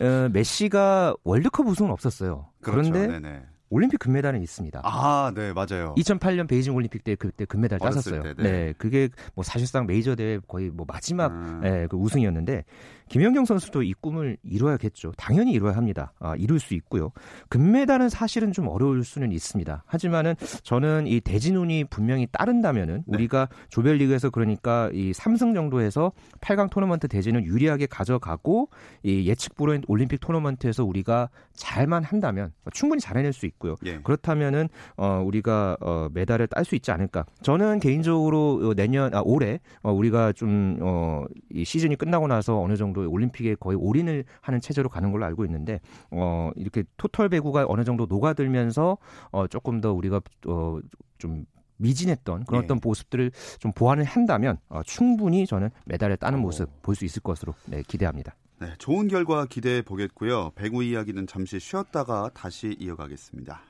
어, 0.00 0.28
메시가 0.32 1.14
월드컵 1.24 1.66
우승은 1.66 1.90
없었어요. 1.90 2.48
그렇죠. 2.60 2.90
그런데 2.90 3.18
네네. 3.18 3.42
올림픽 3.68 3.98
금메달은 3.98 4.42
있습니다. 4.42 4.80
아, 4.84 5.32
네, 5.34 5.52
맞아요. 5.52 5.94
2008년 5.96 6.46
베이징 6.46 6.74
올림픽 6.74 7.02
때 7.02 7.16
그때 7.16 7.44
금메달 7.44 7.80
땄었어요. 7.80 8.22
때, 8.22 8.34
네. 8.38 8.74
그게 8.78 9.08
뭐 9.34 9.42
사실상 9.42 9.86
메이저 9.86 10.14
대회 10.14 10.38
거의 10.46 10.70
뭐 10.70 10.86
마지막 10.88 11.32
음. 11.32 11.62
예, 11.64 11.86
그 11.90 11.96
우승이었는데 11.96 12.64
김연경 13.08 13.44
선수도 13.44 13.82
이 13.82 13.92
꿈을 13.94 14.36
이루어야겠죠. 14.42 15.12
당연히 15.16 15.52
이루어야 15.52 15.76
합니다. 15.76 16.12
아, 16.18 16.34
이룰 16.36 16.58
수 16.58 16.74
있고요. 16.74 17.12
금메달은 17.48 18.08
사실은 18.08 18.52
좀 18.52 18.68
어려울 18.68 19.04
수는 19.04 19.32
있습니다. 19.32 19.84
하지만은 19.86 20.34
저는 20.62 21.06
이 21.06 21.20
대진운이 21.20 21.84
분명히 21.84 22.26
따른다면은 22.32 23.04
네. 23.06 23.16
우리가 23.16 23.48
조별리그에서 23.68 24.30
그러니까 24.30 24.90
이 24.92 25.12
3승 25.12 25.54
정도에서 25.54 26.12
8강 26.40 26.70
토너먼트 26.70 27.08
대진을 27.08 27.44
유리하게 27.44 27.86
가져가고 27.86 28.70
이 29.02 29.28
예측 29.28 29.54
불허인 29.54 29.82
올림픽 29.86 30.18
토너먼트에서 30.20 30.84
우리가 30.84 31.30
잘만 31.52 32.04
한다면 32.04 32.52
충분히 32.72 33.00
잘해낼 33.00 33.32
수 33.32 33.46
있고요. 33.46 33.76
예. 33.86 33.98
그렇다면은 33.98 34.68
어 34.96 35.22
우리가 35.24 35.76
어 35.80 36.08
메달을 36.12 36.48
딸 36.48 36.64
수 36.64 36.74
있지 36.74 36.90
않을까. 36.90 37.24
저는 37.42 37.78
개인적으로 37.78 38.60
어, 38.62 38.74
내년 38.74 39.14
아 39.14 39.22
올해 39.24 39.60
어 39.82 39.92
우리가 39.92 40.32
좀어이 40.32 41.64
시즌이 41.64 41.96
끝나고 41.96 42.26
나서 42.26 42.60
어느 42.60 42.76
정도 42.76 42.95
올림픽에 43.04 43.56
거의 43.56 43.76
올인을 43.76 44.24
하는 44.40 44.60
체제로 44.60 44.88
가는 44.88 45.12
걸로 45.12 45.26
알고 45.26 45.44
있는데 45.44 45.80
어 46.10 46.50
이렇게 46.56 46.84
토털 46.96 47.28
배구가 47.28 47.66
어느 47.68 47.84
정도 47.84 48.06
녹아들면서 48.06 48.96
어 49.32 49.46
조금 49.48 49.80
더 49.80 49.92
우리가 49.92 50.20
어좀 50.46 51.44
미진했던 51.78 52.44
그런 52.44 52.62
예. 52.62 52.64
어떤 52.64 52.80
모습들을 52.82 53.30
좀 53.58 53.70
보완을 53.72 54.04
한다면 54.04 54.56
어, 54.68 54.82
충분히 54.84 55.46
저는 55.46 55.68
메달을 55.84 56.16
따는 56.16 56.38
오. 56.38 56.42
모습 56.42 56.70
볼 56.82 56.94
수 56.94 57.04
있을 57.04 57.20
것으로 57.22 57.54
네, 57.66 57.82
기대합니다. 57.86 58.34
네, 58.58 58.68
좋은 58.78 59.08
결과 59.08 59.44
기대해 59.44 59.82
보겠고요. 59.82 60.52
배구 60.54 60.82
이야기는 60.82 61.26
잠시 61.26 61.60
쉬었다가 61.60 62.30
다시 62.32 62.74
이어가겠습니다. 62.80 63.60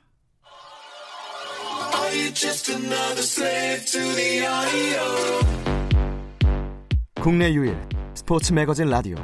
국내 7.26 7.52
유일 7.52 7.76
스포츠 8.14 8.52
매거진 8.52 8.88
라디오 8.88 9.16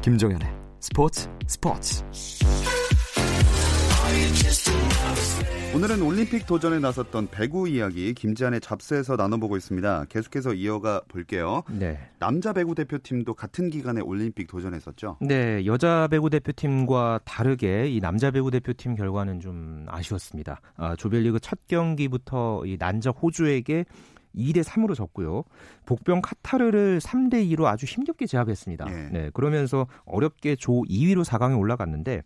김종현의 0.00 0.46
스포츠 0.78 1.28
스포츠 1.48 2.04
오늘은 5.74 6.02
올림픽 6.02 6.46
도전에 6.46 6.78
나섰던 6.78 7.26
배구 7.32 7.68
이야기 7.68 8.14
김지한의 8.14 8.60
잡스에서 8.60 9.16
나눠보고 9.16 9.56
있습니다. 9.56 10.04
계속해서 10.08 10.54
이어가 10.54 11.00
볼게요. 11.08 11.64
네. 11.68 11.98
남자 12.20 12.52
배구 12.52 12.76
대표팀도 12.76 13.34
같은 13.34 13.70
기간에 13.70 14.00
올림픽 14.02 14.46
도전했었죠. 14.46 15.16
네, 15.20 15.66
여자 15.66 16.06
배구 16.08 16.30
대표팀과 16.30 17.22
다르게 17.24 17.90
이 17.90 17.98
남자 17.98 18.30
배구 18.30 18.52
대표팀 18.52 18.94
결과는 18.94 19.40
좀 19.40 19.84
아쉬웠습니다. 19.88 20.60
아, 20.76 20.94
조별리그 20.94 21.40
첫 21.40 21.58
경기부터 21.66 22.62
이 22.66 22.76
난적 22.78 23.18
호주에게 23.20 23.84
2대 24.36 24.62
3으로 24.62 24.94
졌고요. 24.94 25.44
복병 25.84 26.20
카타르를 26.22 26.98
3대 27.00 27.48
2로 27.50 27.64
아주 27.64 27.86
힘겹게 27.86 28.26
제압했습니다. 28.26 28.86
예. 28.88 29.08
네, 29.10 29.30
그러면서 29.32 29.86
어렵게 30.04 30.56
조 30.56 30.82
2위로 30.82 31.24
4강에 31.24 31.58
올라갔는데 31.58 32.22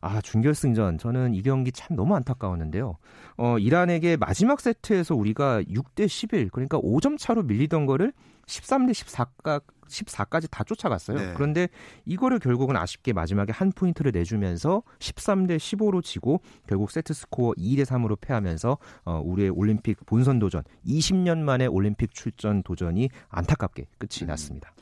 아, 0.00 0.20
준결승전 0.20 0.98
저는 0.98 1.34
이 1.34 1.42
경기 1.42 1.72
참 1.72 1.96
너무 1.96 2.14
안타까웠는데요. 2.16 2.96
어, 3.38 3.58
이란에게 3.58 4.16
마지막 4.16 4.60
세트에서 4.60 5.14
우리가 5.14 5.62
6대 5.62 6.06
11, 6.06 6.50
그러니까 6.50 6.78
5점 6.78 7.18
차로 7.18 7.42
밀리던 7.42 7.86
거를 7.86 8.12
13대 8.46 8.92
14까 8.92 9.62
14까지 9.88 10.48
다 10.50 10.64
쫓아갔어요. 10.64 11.18
네. 11.18 11.32
그런데 11.34 11.68
이거를 12.04 12.38
결국은 12.38 12.76
아쉽게 12.76 13.12
마지막에 13.12 13.52
한 13.52 13.72
포인트를 13.72 14.12
내주면서 14.12 14.82
13대 14.98 15.56
15로 15.56 16.02
지고 16.02 16.40
결국 16.66 16.90
세트 16.90 17.12
스코어 17.14 17.52
2대 17.52 17.84
3으로 17.84 18.18
패하면서 18.20 18.78
어, 19.04 19.22
우리의 19.24 19.50
올림픽 19.50 20.04
본선 20.06 20.38
도전 20.38 20.62
20년 20.86 21.38
만에 21.38 21.66
올림픽 21.66 22.12
출전 22.14 22.62
도전이 22.62 23.10
안타깝게 23.28 23.86
끝이 23.98 24.22
음. 24.22 24.26
났습니다. 24.28 24.72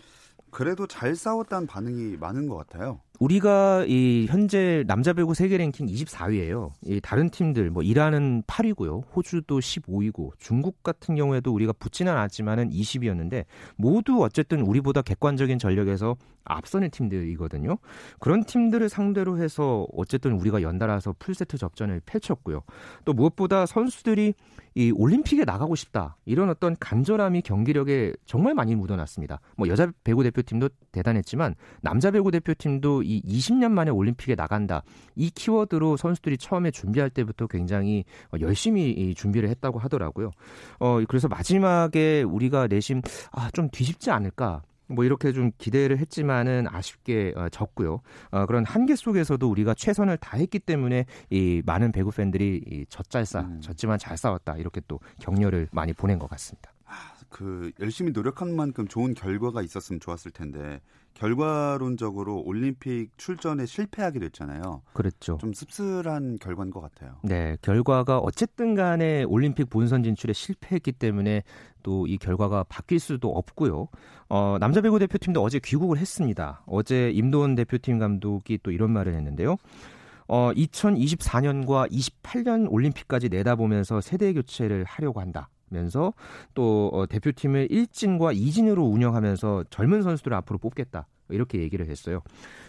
그래도 0.50 0.86
잘 0.86 1.16
싸웠다는 1.16 1.66
반응이 1.66 2.16
많은 2.16 2.48
것 2.48 2.56
같아요. 2.56 3.00
우리가 3.20 3.84
이 3.86 4.26
현재 4.28 4.82
남자 4.86 5.12
배구 5.12 5.34
세계 5.34 5.56
랭킹 5.56 5.86
24위예요. 5.86 6.70
이 6.82 7.00
다른 7.00 7.30
팀들 7.30 7.70
뭐 7.70 7.82
이란은 7.82 8.42
8위고요. 8.42 9.04
호주도 9.14 9.60
15위고 9.60 10.32
중국 10.38 10.82
같은 10.82 11.14
경우에도 11.14 11.52
우리가 11.52 11.72
붙지는 11.72 12.12
않았지만은 12.12 12.70
20위였는데 12.70 13.44
모두 13.76 14.22
어쨌든 14.22 14.62
우리보다 14.62 15.02
객관적인 15.02 15.58
전력에서 15.58 16.16
앞서는 16.44 16.90
팀들이거든요. 16.90 17.78
그런 18.18 18.44
팀들을 18.44 18.88
상대로 18.88 19.38
해서 19.38 19.86
어쨌든 19.92 20.32
우리가 20.32 20.62
연달아서 20.62 21.14
풀세트 21.18 21.56
접전을 21.56 22.00
펼쳤고요. 22.04 22.62
또 23.04 23.12
무엇보다 23.12 23.66
선수들이 23.66 24.34
이 24.76 24.90
올림픽에 24.90 25.44
나가고 25.44 25.76
싶다 25.76 26.16
이런 26.24 26.50
어떤 26.50 26.76
간절함이 26.78 27.42
경기력에 27.42 28.12
정말 28.26 28.54
많이 28.54 28.74
묻어났습니다. 28.74 29.40
뭐 29.56 29.68
여자 29.68 29.90
배구 30.02 30.24
대표팀도 30.24 30.68
대단했지만 30.90 31.54
남자 31.80 32.10
배구 32.10 32.32
대표팀도 32.32 33.03
이 33.04 33.22
20년 33.22 33.70
만에 33.70 33.90
올림픽에 33.90 34.34
나간다 34.34 34.82
이 35.14 35.30
키워드로 35.30 35.96
선수들이 35.96 36.38
처음에 36.38 36.70
준비할 36.70 37.08
때부터 37.08 37.46
굉장히 37.46 38.04
어, 38.32 38.36
열심히 38.40 38.90
이 38.90 39.14
준비를 39.14 39.48
했다고 39.48 39.78
하더라고요. 39.78 40.30
어 40.80 41.00
그래서 41.08 41.28
마지막에 41.28 42.22
우리가 42.22 42.66
내심 42.66 43.00
아 43.32 43.50
좀 43.54 43.68
뒤집지 43.70 44.10
않을까. 44.10 44.62
뭐 44.86 45.04
이렇게 45.04 45.32
좀 45.32 45.50
기대를 45.56 45.96
했지만은 45.98 46.66
아쉽게 46.68 47.32
어, 47.36 47.48
졌고요. 47.48 48.00
어, 48.30 48.46
그런 48.46 48.66
한계 48.66 48.96
속에서도 48.96 49.48
우리가 49.48 49.72
최선을 49.72 50.18
다했기 50.18 50.58
때문에 50.58 51.06
이 51.30 51.62
많은 51.64 51.90
배구 51.90 52.10
팬들이 52.10 52.62
이 52.66 52.84
젖잘 52.90 53.24
싸 53.24 53.40
음. 53.40 53.60
졌지만 53.62 53.98
잘 53.98 54.18
싸웠다 54.18 54.56
이렇게 54.58 54.82
또 54.86 55.00
격려를 55.20 55.68
많이 55.72 55.94
보낸 55.94 56.18
것 56.18 56.28
같습니다. 56.28 56.73
그 57.34 57.72
열심히 57.80 58.12
노력한 58.12 58.54
만큼 58.54 58.86
좋은 58.86 59.12
결과가 59.12 59.60
있었으면 59.60 59.98
좋았을 59.98 60.30
텐데 60.30 60.80
결과론적으로 61.14 62.40
올림픽 62.44 63.10
출전에 63.16 63.66
실패하게 63.66 64.20
됐잖아요. 64.20 64.82
그랬죠. 64.92 65.38
좀 65.40 65.52
씁쓸한 65.52 66.38
결과인 66.40 66.70
것 66.70 66.80
같아요. 66.80 67.16
네, 67.24 67.56
결과가 67.60 68.18
어쨌든 68.18 68.76
간에 68.76 69.24
올림픽 69.24 69.68
본선 69.68 70.04
진출에 70.04 70.32
실패했기 70.32 70.92
때문에 70.92 71.42
또 71.82 72.06
이 72.06 72.18
결과가 72.18 72.64
바뀔 72.68 73.00
수도 73.00 73.30
없고요. 73.30 73.88
어, 74.28 74.56
남자 74.60 74.80
배구 74.80 75.00
대표팀도 75.00 75.42
어제 75.42 75.58
귀국을 75.58 75.98
했습니다. 75.98 76.62
어제 76.66 77.10
임도원 77.10 77.56
대표팀 77.56 77.98
감독이 77.98 78.60
또 78.62 78.70
이런 78.70 78.92
말을 78.92 79.12
했는데요. 79.12 79.56
어, 80.28 80.52
2024년과 80.52 81.90
28년 81.90 82.66
올림픽까지 82.70 83.28
내다보면서 83.28 84.00
세대 84.00 84.32
교체를 84.32 84.84
하려고 84.84 85.20
한다. 85.20 85.48
면서 85.74 86.14
또 86.54 86.90
어, 86.92 87.06
대표팀을 87.06 87.68
1진과 87.68 88.34
2진으로 88.34 88.90
운영하면서 88.90 89.64
젊은 89.70 90.02
선수들을 90.02 90.34
앞으로 90.38 90.58
뽑겠다. 90.58 91.06
이렇게 91.28 91.58
얘기를 91.58 91.88
했어요. 91.88 92.20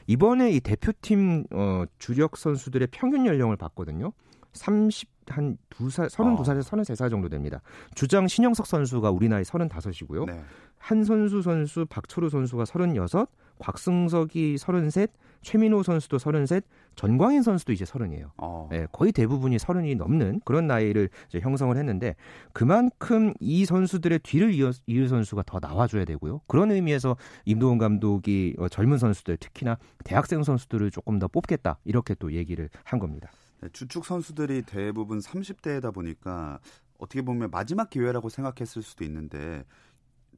이번에 0.07 0.51
이 0.51 0.59
대표팀 0.59 1.45
어, 1.51 1.83
주력 1.97 2.37
선수들의 2.37 2.89
평균 2.91 3.25
연령을 3.25 3.55
봤거든요. 3.57 4.11
30, 4.53 5.09
한 5.27 5.57
2살, 5.69 6.09
32살에서 6.09 6.63
33살 6.63 7.09
정도 7.09 7.29
됩니다. 7.29 7.61
주장 7.93 8.27
신영석 8.27 8.65
선수가 8.65 9.11
우리 9.11 9.27
나이 9.27 9.43
35이고요. 9.43 10.25
네. 10.25 10.41
한선수 10.77 11.41
선수, 11.41 11.85
박철우 11.85 12.29
선수가 12.29 12.65
36, 12.65 13.29
곽승석이 13.59 14.57
33, 14.57 15.07
최민호 15.41 15.83
선수도 15.83 16.17
33, 16.17 16.61
전광인 16.95 17.43
선수도 17.43 17.73
이제 17.73 17.85
30이에요. 17.85 18.31
어. 18.37 18.69
예, 18.73 18.87
거의 18.91 19.11
대부분이 19.11 19.59
서른이 19.59 19.95
넘는 19.95 20.41
그런 20.45 20.67
나이를 20.67 21.09
형성을 21.41 21.75
했는데 21.75 22.15
그만큼 22.53 23.33
이 23.39 23.65
선수들의 23.65 24.19
뒤를 24.19 24.53
이어, 24.53 24.71
이을 24.87 25.07
선수가 25.07 25.43
더 25.45 25.59
나와줘야 25.59 26.05
되고요. 26.05 26.41
그런 26.47 26.71
의미에서 26.71 27.17
임도원 27.45 27.77
감독이 27.77 28.55
어, 28.57 28.67
젊은 28.69 28.97
선수들 28.97 29.37
특히나 29.37 29.77
대학생 30.03 30.43
선수들을 30.43 30.91
조금 30.91 31.19
더 31.19 31.27
뽑겠다 31.27 31.79
이렇게 31.83 32.15
또 32.15 32.33
얘기를 32.33 32.69
한 32.83 32.99
겁니다. 32.99 33.29
네, 33.61 33.69
주축 33.71 34.05
선수들이 34.05 34.63
대부분 34.63 35.19
30대이다 35.19 35.93
보니까 35.93 36.59
어떻게 36.97 37.21
보면 37.21 37.49
마지막 37.51 37.89
기회라고 37.89 38.29
생각했을 38.29 38.81
수도 38.81 39.03
있는데 39.03 39.63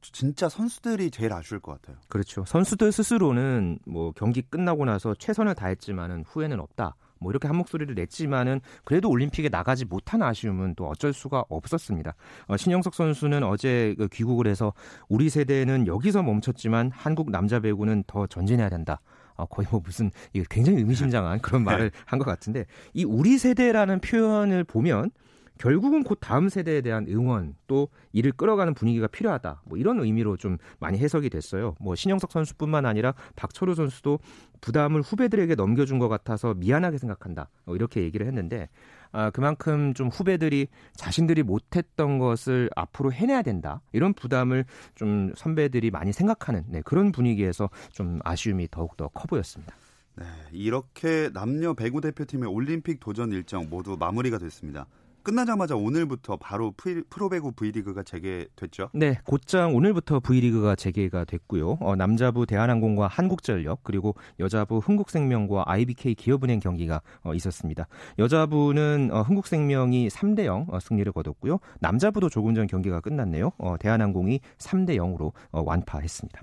진짜 0.02 0.50
선수들이 0.50 1.12
제일 1.12 1.34
아쉬울 1.34 1.60
것 1.60 1.74
같아요. 1.74 1.98
그렇죠. 2.08 2.44
선수들 2.46 2.92
스스로는 2.92 3.80
뭐 3.86 4.12
경기 4.14 4.42
끝나고 4.42 4.86
나서 4.86 5.14
최선을 5.16 5.56
다했지만은 5.56 6.24
후회는 6.28 6.60
없다. 6.60 6.96
뭐 7.20 7.32
이렇게 7.32 7.48
한 7.48 7.58
목소리를 7.58 7.96
냈지만은 7.96 8.62
그래도 8.84 9.10
올림픽에 9.10 9.50
나가지 9.50 9.86
못한 9.86 10.22
아쉬움은 10.22 10.76
또 10.76 10.88
어쩔 10.88 11.14
수가 11.14 11.46
없었습니다. 11.50 12.14
어, 12.48 12.58
신영석 12.58 12.94
선수는 12.94 13.44
어제 13.44 13.96
그 13.98 14.08
귀국을 14.08 14.48
해서 14.48 14.74
우리 15.10 15.30
세대는 15.30 15.88
여기서 15.88 16.22
멈췄지만 16.22 16.92
한국 16.94 17.32
남자 17.32 17.60
배구는 17.60 18.04
더 18.06 18.28
전진해야 18.28 18.70
된다. 18.70 19.02
어, 19.36 19.46
거의 19.46 19.68
뭐 19.72 19.82
무슨 19.84 20.12
굉장히 20.50 20.80
의미심장한 20.80 21.40
그런 21.40 21.64
말을 21.66 21.92
한 22.06 22.20
것 22.20 22.26
같은데 22.26 22.66
이 22.94 23.04
우리 23.04 23.38
세대라는 23.38 24.00
표현을 24.00 24.64
보면 24.64 25.12
결국은 25.58 26.04
곧 26.04 26.18
다음 26.22 26.50
세대에 26.50 26.82
대한 26.82 27.06
응원 27.10 27.56
또 27.68 27.90
이를 28.12 28.32
끌어가는 28.32 28.74
분위기가 28.74 29.08
필요하다. 29.08 29.62
뭐 29.66 29.78
이런 29.78 30.00
의미로 30.00 30.38
좀 30.38 30.58
많이 30.80 30.98
해석이 30.98 31.30
됐어요. 31.30 31.76
뭐 31.80 31.96
신영석 31.96 32.32
선수뿐만 32.32 32.86
아니라 32.86 33.14
박철우 33.36 33.76
선수도 33.76 34.20
부담을 34.62 35.02
후배들에게 35.02 35.56
넘겨준 35.56 36.00
것 36.00 36.08
같아서 36.08 36.54
미안하게 36.54 36.98
생각한다. 36.98 37.50
뭐 37.66 37.76
이렇게 37.76 38.02
얘기를 38.02 38.26
했는데 38.28 38.70
아, 39.12 39.30
그만큼 39.30 39.94
좀 39.94 40.10
후배들이 40.10 40.68
자신들이 40.96 41.44
못했던 41.44 42.20
것을 42.20 42.70
앞으로 42.76 43.12
해내야 43.12 43.42
된다. 43.42 43.82
이런 43.92 44.14
부담을 44.14 44.66
좀 44.96 45.32
선배들이 45.36 45.92
많이 45.92 46.12
생각하는 46.12 46.66
네, 46.68 46.82
그런 46.84 47.12
분위기에서 47.12 47.70
좀 47.92 48.20
아쉬움이 48.24 48.68
더욱더 48.70 49.08
커 49.10 49.26
보였습니다. 49.28 49.74
네, 50.16 50.26
이렇게 50.52 51.30
남녀 51.34 51.74
배구 51.74 52.02
대표팀의 52.02 52.50
올림픽 52.50 53.00
도전 53.00 53.32
일정 53.32 53.70
모두 53.70 53.98
마무리가 54.00 54.40
됐습니다. 54.40 54.88
끝나자마자 55.28 55.76
오늘부터 55.76 56.38
바로 56.38 56.74
프로배구 57.10 57.52
V리그가 57.52 58.02
재개됐죠? 58.04 58.92
네, 58.94 59.20
곧장 59.26 59.76
오늘부터 59.76 60.22
V리그가 60.22 60.78
재개가 60.78 61.26
됐고요. 61.26 61.80
어, 61.82 61.98
남자부 61.98 62.46
대한항공과 62.46 63.08
한국전력 63.08 63.84
그리고 63.84 64.16
여자부 64.40 64.78
흥국생명과 64.78 65.66
IBK 65.68 66.16
기업은행 66.16 66.62
경기가 66.62 67.02
어, 67.24 67.34
있었습니다. 67.34 67.90
여자부는 68.18 69.10
어, 69.12 69.22
흥국생명이 69.24 70.08
3대 70.08 70.46
0 70.46 70.68
어, 70.70 70.80
승리를 70.80 71.12
거뒀고요. 71.12 71.60
남자부도 71.82 72.30
조금 72.30 72.56
전 72.56 72.66
경기가 72.66 73.02
끝났네요. 73.02 73.52
어, 73.58 73.76
대한항공이 73.78 74.40
3대 74.60 74.96
0으로 74.96 75.34
어, 75.52 75.62
완파했습니다. 75.62 76.42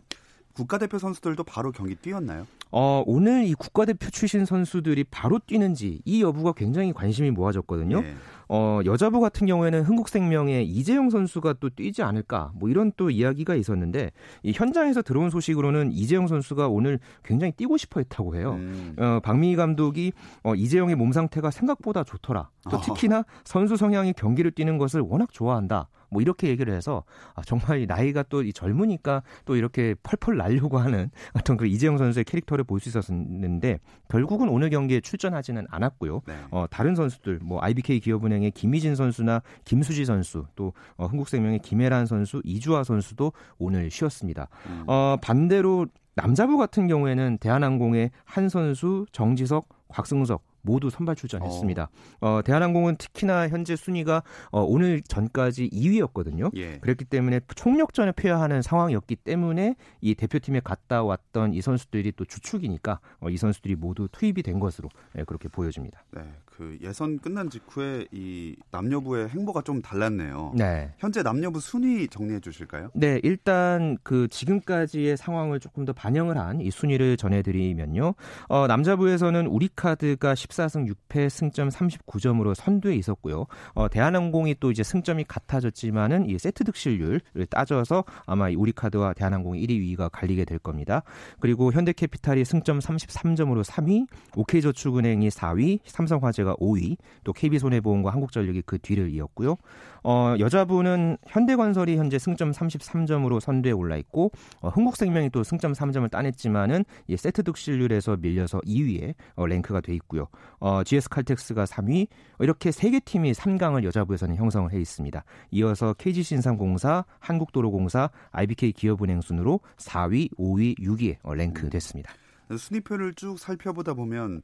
국가대표 0.55 0.99
선수들도 0.99 1.45
바로 1.45 1.73
경기 1.73 1.95
뛰었나요? 1.95 2.47
어, 2.71 3.03
오늘 3.07 3.45
이 3.45 3.55
국가대표 3.55 4.11
출신 4.11 4.45
선수들이 4.45 5.05
바로 5.05 5.38
뛰는지 5.38 6.01
이 6.05 6.23
여부가 6.23 6.53
굉장히 6.53 6.93
관심이 6.93 7.31
모아졌거든요. 7.31 8.01
네. 8.01 8.14
어, 8.49 8.81
여자부 8.85 9.21
같은 9.21 9.47
경우에는 9.47 9.83
흥국생명의 9.83 10.67
이재용 10.67 11.11
선수가 11.11 11.55
또 11.61 11.71
뛰지 11.71 12.03
않을까 12.03 12.53
뭐 12.55 12.69
이런 12.69 12.93
또 12.97 13.11
이야기가 13.11 13.55
있었는데 13.55 14.11
이 14.43 14.53
현장에서 14.53 15.03
들어온 15.03 15.31
소식으로는 15.31 15.93
이재용 15.93 16.27
선수가 16.27 16.69
오늘 16.69 16.99
굉장히 17.23 17.53
뛰고 17.53 17.77
싶어 17.77 18.01
했다고 18.01 18.37
해요. 18.37 18.55
음. 18.55 18.97
어, 18.99 19.21
박미희 19.23 19.57
감독이 19.57 20.12
어, 20.43 20.55
이재용의 20.55 20.97
몸 20.97 21.12
상태가 21.12 21.51
생각보다 21.51 22.05
좋더라. 22.05 22.51
또 22.71 22.81
특히나 22.81 23.25
선수 23.45 23.77
성향이 23.77 24.12
경기를 24.14 24.51
뛰는 24.51 24.79
것을 24.79 25.01
워낙 25.01 25.33
좋아한다. 25.33 25.88
뭐 26.11 26.23
이렇게 26.23 26.49
얘기를 26.49 26.73
해서 26.73 27.03
아, 27.35 27.43
정말 27.43 27.87
나이가 27.87 28.23
또 28.23 28.49
젊으니까 28.51 29.23
또 29.45 29.57
이렇게 29.57 29.95
펄펄 30.03 30.37
날려고 30.37 30.79
하는 30.79 31.11
어떤 31.35 31.57
그 31.57 31.67
이재용 31.67 31.99
선수의 31.99 32.25
캐릭터를 32.25 32.64
볼 32.64 32.85
수 32.85 32.88
있었는데 32.88 33.79
결국은 34.09 34.49
오늘 34.49 34.71
경기에 34.71 35.01
출전하지는 35.01 35.67
않았고요. 35.71 36.21
네. 36.27 36.35
어, 36.51 36.67
다른 36.71 36.95
선수들 36.95 37.40
뭐 37.43 37.62
IBK 37.62 38.01
기업은행의 38.01 38.51
김희진 38.51 38.95
선수나 38.95 39.43
김수지 39.64 40.05
선수 40.05 40.45
또 40.55 40.73
어, 40.97 41.07
흥국생명의 41.07 41.61
김혜란 41.61 42.07
선수 42.07 42.43
이주아 42.45 42.85
선수도 42.85 43.33
오늘 43.59 43.90
쉬었습니다. 43.90 44.49
음. 44.67 44.85
어, 44.87 45.17
반대로 45.23 45.87
남자부 46.14 46.57
같은 46.59 46.87
경우에는 46.87 47.38
대한항공의 47.38 48.11
한 48.25 48.49
선수 48.49 49.07
정지석 49.12 49.69
곽승석 49.88 50.43
모두 50.64 50.90
선발 50.90 51.14
출전했습니다. 51.14 51.90
어. 52.20 52.27
어, 52.29 52.42
대한항공은 52.42 52.96
특히나 52.96 53.48
현재 53.48 53.77
순위가 53.77 54.22
어, 54.50 54.62
오늘 54.62 55.03
전까지 55.03 55.70
2위였거든요. 55.70 56.50
예. 56.57 56.79
그랬기 56.79 57.05
때문에 57.05 57.40
총력전에 57.55 58.12
패야하는 58.12 58.62
상황이었기 58.62 59.16
때문에 59.16 59.77
이 60.00 60.14
대표팀에 60.14 60.61
갔다 60.61 61.05
왔던 61.05 61.55
이 61.55 61.61
선수들이 61.61 62.12
또 62.12 62.24
주축이니까 62.24 63.00
어, 63.20 63.29
이 63.29 63.37
선수들이 63.37 63.77
모두 63.77 64.09
투입이 64.11 64.42
된 64.42 64.59
것으로 64.59 64.88
예, 65.18 65.24
그렇게 65.24 65.48
보여집니다. 65.48 66.03
네, 66.12 66.22
그 66.57 66.79
예선 66.83 67.19
끝난 67.19 67.51
직후에 67.51 68.07
이 68.12 68.57
남녀부의 68.71 69.29
행보가 69.29 69.62
좀 69.62 69.83
달랐네요. 69.83 70.55
네. 70.57 70.93
현재 70.99 71.23
남녀부 71.23 71.61
순위 71.61 72.09
정리해 72.09 72.40
주실까요? 72.40 72.90
네, 72.95 73.21
일단 73.23 73.97
그 74.03 74.29
지금까지의 74.29 75.17
상황을 75.17 75.61
조금 75.61 75.85
더 75.85 75.93
반영을 75.93 76.38
한 76.38 76.55
이 76.61 76.71
순위를 76.71 77.17
전해드리면요. 77.17 78.14
어, 78.49 78.67
남자부에서는 78.67 79.47
우리카드가 79.47 80.35
14승 80.35 80.88
6패 81.09 81.29
승점 81.29 81.69
39점으로 81.69 82.55
선두에 82.55 82.95
있었고요. 82.95 83.47
어, 83.75 83.88
대한항공이 83.88 84.57
또 84.61 84.71
이제 84.71 84.83
승점이 84.83 85.25
같아졌지만은 85.25 86.29
이 86.29 86.38
세트 86.38 86.64
득실률을 86.64 87.21
따져서 87.51 88.05
아마 88.27 88.49
우리카드와 88.57 89.14
대한항공 89.14 89.55
1위, 89.55 89.97
2위가 89.97 90.11
갈리게 90.12 90.45
될 90.45 90.59
겁니다. 90.59 91.03
그리고 91.40 91.73
현대캐피탈이 91.73 92.45
승점 92.45 92.79
33점으로 92.79 93.64
3위, 93.64 94.07
OK저축은행이 94.37 95.29
4위, 95.29 95.81
삼성화재 95.85 96.43
가 96.44 96.54
5위, 96.57 96.96
또 97.24 97.33
KB손해보험과 97.33 98.11
한국전력이 98.11 98.62
그 98.66 98.78
뒤를 98.78 99.11
이었고요. 99.11 99.57
어, 100.02 100.35
여자부는 100.38 101.16
현대건설이 101.26 101.96
현재 101.96 102.18
승점 102.18 102.52
33점으로 102.52 103.40
선두에 103.40 103.72
올라 103.72 103.96
있고 103.96 104.30
어, 104.61 104.68
흥국생명이 104.68 105.30
또 105.30 105.42
승점 105.42 105.72
3점을 105.72 106.11
따냈지만은 106.11 106.85
이 107.09 107.16
세트 107.16 107.42
득실률에서 107.42 108.18
밀려서 108.18 108.61
2위에 108.61 109.14
어, 109.35 109.46
랭크가 109.46 109.80
돼 109.80 109.94
있고요. 109.94 110.28
어, 110.61 110.85
GS 110.85 111.09
칼텍스가 111.09 111.64
3위 111.64 112.09
이렇게 112.40 112.70
세개 112.70 113.00
팀이 113.00 113.33
3강을 113.33 113.85
여자부에서는 113.85 114.37
형성을 114.37 114.70
해 114.72 114.78
있습니다. 114.78 115.24
이어서 115.52 115.94
KG신상공사, 115.94 117.04
한국도로공사, 117.20 118.11
IBK 118.33 118.72
기업은행 118.72 119.22
순으로 119.22 119.61
4위, 119.78 120.37
5위, 120.37 120.78
6위에 120.78 121.16
어, 121.22 121.35
랭크됐습니다. 121.35 122.12
순위표를 122.57 123.14
쭉 123.14 123.38
살펴보다 123.38 123.94
보면 123.94 124.42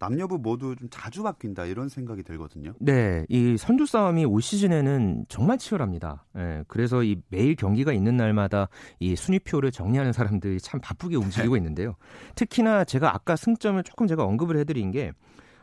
남녀부 0.00 0.38
모두 0.38 0.74
좀 0.74 0.88
자주 0.90 1.22
바뀐다 1.22 1.66
이런 1.66 1.88
생각이 1.88 2.22
들거든요. 2.22 2.72
네, 2.80 3.26
이 3.28 3.56
선두 3.58 3.84
싸움이 3.84 4.24
올 4.24 4.40
시즌에는 4.40 5.26
정말 5.28 5.58
치열합니다. 5.58 6.24
예, 6.38 6.64
그래서 6.68 7.04
이 7.04 7.20
매일 7.28 7.54
경기가 7.54 7.92
있는 7.92 8.16
날마다 8.16 8.68
이 8.98 9.14
순위표를 9.14 9.70
정리하는 9.70 10.12
사람들이 10.12 10.58
참 10.58 10.80
바쁘게 10.80 11.16
움직이고 11.16 11.54
네. 11.54 11.58
있는데요. 11.58 11.96
특히나 12.34 12.84
제가 12.84 13.14
아까 13.14 13.36
승점을 13.36 13.80
조금 13.82 14.06
제가 14.06 14.24
언급을 14.24 14.56
해드린 14.56 14.90
게 14.90 15.12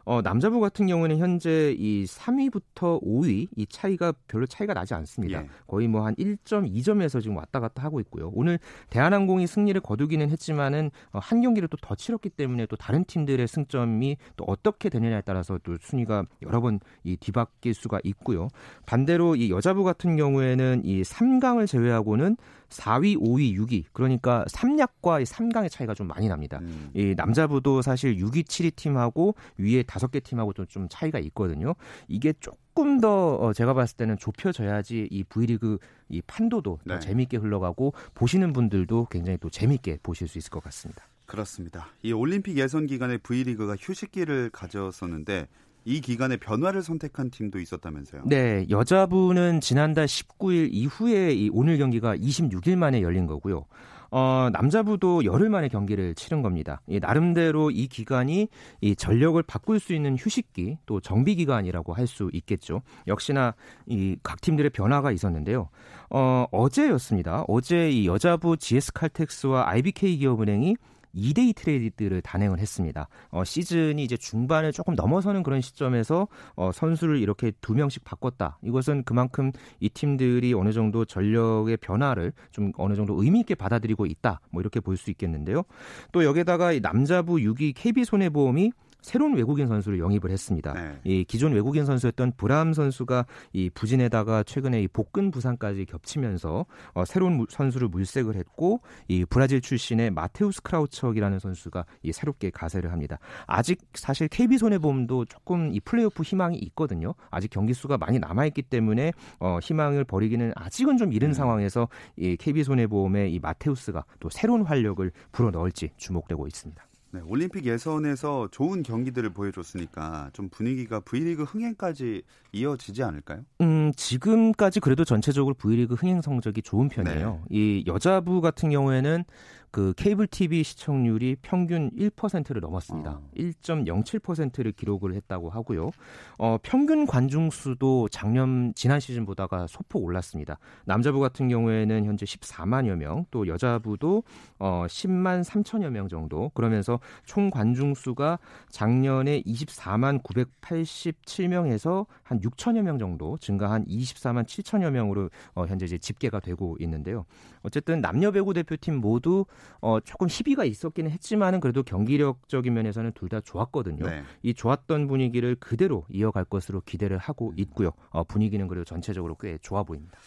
어, 0.10 0.22
남자부 0.22 0.62
같은 0.62 0.88
경우는 0.88 1.18
현재 1.18 1.76
이 1.78 2.06
3위부터 2.06 3.04
5위 3.04 3.48
이 3.58 3.66
차이가 3.68 4.14
별로 4.30 4.46
차이가 4.46 4.74
나지 4.74 4.94
않습니다. 4.94 5.44
예. 5.44 5.50
거의 5.68 5.90
뭐 5.90 6.06
한 6.06 6.16
1.2점에서 6.16 7.22
지금 7.22 7.36
왔다 7.36 7.60
갔다 7.60 7.84
하고 7.84 8.00
있고요. 8.00 8.32
오늘 8.34 8.58
대한항공이 8.90 9.48
승리를 9.48 9.82
거두기는 9.82 10.30
했지만은 10.30 10.92
어, 11.12 11.20
한 11.20 11.42
경기를 11.42 11.68
또 11.68 11.78
더 11.82 11.94
치렀기 11.96 12.30
때문에 12.30 12.68
또 12.68 12.76
다른 12.78 13.04
팀들의 13.06 13.46
승점이 13.48 14.16
또 14.38 14.46
어떻게 14.48 14.88
되느냐에 14.90 15.22
따라서 15.26 15.60
또 15.64 15.76
순위가 15.82 16.24
여러 16.44 16.62
번 16.62 16.80
이 17.04 17.18
뒤바뀔 17.18 17.74
수가 17.74 18.00
있고요. 18.04 18.48
반대로 18.86 19.36
이 19.36 19.50
여자부 19.52 19.84
같은 19.84 20.16
경우에는 20.16 20.82
이 20.86 21.02
3강을 21.02 21.68
제외하고는 21.68 22.38
4위, 22.70 23.18
5위, 23.18 23.56
6위 23.58 23.84
그러니까 23.94 24.46
3약과 24.50 25.26
3강의 25.26 25.70
차이가 25.70 25.94
좀 25.94 26.08
많이 26.08 26.28
납니다. 26.28 26.60
음. 26.62 26.92
이 26.94 27.14
남자부도 27.16 27.82
사실 27.82 28.18
6위, 28.18 28.46
7위 28.46 28.76
팀하고 28.76 29.36
위에 29.58 29.84
5개 29.84 30.24
팀하고도 30.24 30.66
좀 30.66 30.88
차이가 30.90 31.20
있거든요. 31.20 31.76
이게 32.08 32.34
조금 32.40 33.00
더 33.00 33.36
어, 33.36 33.54
제가 33.54 33.74
봤을 33.74 33.98
때는 33.98 34.18
좁혀져야지 34.18 35.08
이 35.10 35.24
V리그 35.24 35.78
이 36.10 36.22
판도도 36.22 36.80
네. 36.84 36.96
더 36.96 37.00
재미있게 37.00 37.38
흘러가고 37.38 37.94
보시는 38.14 38.54
분들도 38.54 39.08
굉장히 39.10 39.38
또 39.40 39.50
재미있게 39.50 40.00
보실 40.04 40.28
수 40.28 40.38
있을 40.38 40.50
것 40.50 40.64
같습니다. 40.64 41.04
그렇습니다. 41.26 41.88
이 42.02 42.14
올림픽 42.14 42.58
예선 42.58 42.88
기간에 42.88 43.18
V리그가 43.18 43.76
휴식기를 43.78 44.50
가졌었는데 44.52 45.48
이 45.88 46.02
기간에 46.02 46.36
변화를 46.36 46.84
선택한 46.84 47.30
팀도 47.32 47.60
있었다면서요? 47.62 48.24
네, 48.26 48.66
여자부는 48.70 49.62
지난달 49.62 50.06
19일 50.06 50.68
이후에 50.72 51.32
이 51.34 51.50
오늘 51.54 51.78
경기가 51.78 52.14
26일 52.18 52.76
만에 52.76 53.02
열린 53.02 53.26
거고요. 53.26 53.64
어, 54.12 54.50
남자부도 54.52 55.24
열흘 55.24 55.50
만에 55.50 55.70
경기를 55.70 56.14
치른 56.16 56.42
겁니다. 56.42 56.82
이 56.88 57.00
나름대로 57.00 57.72
이 57.72 57.88
기간이 57.88 58.50
이 58.82 58.96
전력을 58.98 59.42
바꿀 59.44 59.80
수 59.80 59.94
있는 59.94 60.18
휴식기 60.18 60.78
또 60.86 61.00
정비 61.00 61.36
기간이라고 61.36 61.94
할 61.94 62.06
수 62.08 62.30
있겠죠. 62.34 62.82
역시나 63.08 63.54
이 63.86 64.18
각 64.24 64.42
팀들의 64.42 64.72
변화가 64.72 65.12
있었는데요. 65.14 65.70
어, 66.10 66.46
어제였습니다. 66.52 67.46
어제 67.48 67.90
이 67.92 68.08
여자부 68.08 68.58
GS 68.58 68.92
칼텍스와 68.94 69.70
IBK 69.70 70.18
기업은행이 70.18 70.76
2대2 71.16 71.56
트레이드를 71.56 72.22
단행을 72.22 72.60
했습니다. 72.60 73.08
어, 73.30 73.44
시즌이 73.44 74.04
이제 74.04 74.18
중반을 74.18 74.72
조금 74.72 74.96
넘어서는 74.96 75.44
그런 75.44 75.62
시점에서 75.62 76.28
어, 76.56 76.72
선수를 76.74 77.20
이렇게 77.20 77.52
두 77.62 77.74
명씩 77.74 78.04
바꿨다. 78.04 78.60
이것은 78.62 79.04
그만큼 79.04 79.52
이 79.80 79.90
팀들이 79.90 80.54
어느 80.54 80.72
정도 80.72 81.06
전력의 81.06 81.78
변화를 81.78 82.34
좀 82.52 82.72
어느 82.78 82.96
정도 82.96 83.22
의미 83.22 83.40
있게 83.40 83.56
받아들이고 83.56 84.06
있다. 84.06 84.42
뭐 84.52 84.62
이렇게 84.62 84.80
볼 84.80 84.98
수 84.98 85.12
있겠는데요. 85.12 85.64
또 86.12 86.24
여기다가 86.24 86.78
남자부 86.80 87.36
6위 87.36 87.74
KB 87.76 88.04
손해보험이 88.04 88.72
새로운 89.08 89.36
외국인 89.36 89.68
선수를 89.68 90.00
영입을 90.00 90.32
했습니다. 90.32 90.74
네. 90.74 91.00
이 91.06 91.24
기존 91.24 91.54
외국인 91.54 91.86
선수였던 91.86 92.34
브람 92.36 92.74
선수가 92.74 93.26
이 93.54 93.70
부진에다가 93.70 94.44
최근에 94.44 94.82
이 94.82 94.88
복근 94.90 95.32
부상까지 95.32 95.86
겹치면서 95.86 96.66
어, 96.94 97.06
새로운 97.06 97.38
무- 97.38 97.46
선수를 97.50 97.88
물색을 97.88 98.36
했고 98.36 98.82
이 99.08 99.24
브라질 99.24 99.62
출신의 99.62 100.12
마테우스 100.12 100.62
크라우처기라는 100.62 101.40
선수가 101.40 101.86
이 102.04 102.12
새롭게 102.12 102.50
가세를 102.50 102.92
합니다. 102.92 103.18
아직 103.46 103.80
사실 103.94 104.28
KB 104.28 104.58
손해보험도 104.58 105.24
조금 105.26 105.72
이 105.74 105.80
플레이오프 105.80 106.24
희망이 106.24 106.58
있거든요. 106.58 107.14
아직 107.32 107.50
경기 107.50 107.74
수가 107.74 107.98
많이 107.98 108.20
남아 108.20 108.46
있기 108.48 108.62
때문에 108.64 109.14
어, 109.40 109.60
희망을 109.64 110.04
버리기는 110.04 110.52
아직은 110.54 110.98
좀 110.98 111.14
이른 111.14 111.34
상황에서 111.34 111.88
이 112.18 112.36
KB 112.36 112.62
손해보험의 112.66 113.34
이 113.34 113.40
마테우스가 113.40 114.04
또 114.20 114.30
새로운 114.30 114.64
활력을 114.64 115.14
불어 115.32 115.50
넣을지 115.50 115.92
주목되고 115.96 116.46
있습니다. 116.46 116.87
네, 117.12 117.22
올림픽 117.26 117.66
예선에서 117.66 118.50
좋은 118.52 118.84
경기들을 118.84 119.30
보여줬으니까 119.30 120.30
좀 120.34 120.50
분위기가 120.50 121.00
V리그 121.00 121.44
흥행까지 121.44 122.24
이어지지 122.52 123.04
않을까요? 123.04 123.46
음, 123.62 123.92
지금까지 123.96 124.80
그래도 124.82 125.06
전체적으로 125.06 125.54
V리그 125.56 125.96
흥행 125.96 126.22
성적이 126.22 126.62
좋은 126.62 126.90
편이에요. 126.90 127.44
이 127.50 127.84
여자부 127.88 128.42
같은 128.42 128.70
경우에는 128.70 129.24
그 129.72 129.94
케이블 129.98 130.28
TV 130.28 130.64
시청률이 130.64 131.38
평균 131.42 131.92
1%를 131.92 132.62
넘었습니다. 132.62 133.12
어. 133.12 133.30
1.07%를 133.36 134.72
기록을 134.72 135.14
했다고 135.14 135.50
하고요. 135.50 135.92
어, 136.38 136.58
평균 136.64 137.06
관중 137.06 137.50
수도 137.50 138.08
작년 138.10 138.74
지난 138.76 139.00
시즌보다가 139.00 139.68
소폭 139.68 140.04
올랐습니다. 140.04 140.58
남자부 140.86 141.20
같은 141.20 141.50
경우에는 141.50 142.06
현재 142.06 142.26
14만여 142.26 142.96
명, 142.96 143.26
또 143.32 143.48
여자부도 143.48 144.24
어, 144.60 144.86
10만 144.88 145.44
3천여 145.44 145.90
명 145.90 146.08
정도. 146.08 146.50
그러면서 146.54 147.00
총 147.26 147.50
관중 147.50 147.94
수가 147.94 148.40
작년에 148.70 149.42
24만 149.42 150.24
987명에서 150.24 152.06
한 152.24 152.40
6천여 152.40 152.82
명 152.82 152.98
정도 152.98 153.38
증가한 153.38 153.86
24만 153.86 154.46
7천여 154.46 154.92
명으로 154.92 155.30
어, 155.56 155.66
현재 155.66 155.86
이제 155.86 155.98
집계가 155.98 156.40
되고 156.40 156.78
있는데요. 156.80 157.26
어쨌든 157.64 158.02
남녀 158.02 158.32
배구 158.32 158.54
대표팀 158.54 158.96
모두 158.96 159.46
어, 159.82 160.00
조금 160.00 160.28
희비가 160.30 160.66
있었기는 160.66 161.10
했지만은 161.12 161.60
그래도 161.60 161.84
경기력적인 161.84 162.74
면에서는 162.74 163.12
둘 163.14 163.28
다 163.28 163.42
좋았거든요. 163.42 164.06
네. 164.08 164.24
이 164.42 164.54
좋았던 164.54 165.08
분위기를 165.08 165.56
그대로 165.60 166.06
이어갈 166.10 166.46
것으로 166.46 166.80
기대를 166.82 167.18
하고 167.18 167.54
있고요. 167.58 167.92
어, 168.10 168.24
분위기는 168.24 168.66
그래도 168.70 168.86
전체적으로 168.86 169.36
꽤 169.36 169.58
좋아 169.62 169.84
보입니다. 169.84 170.18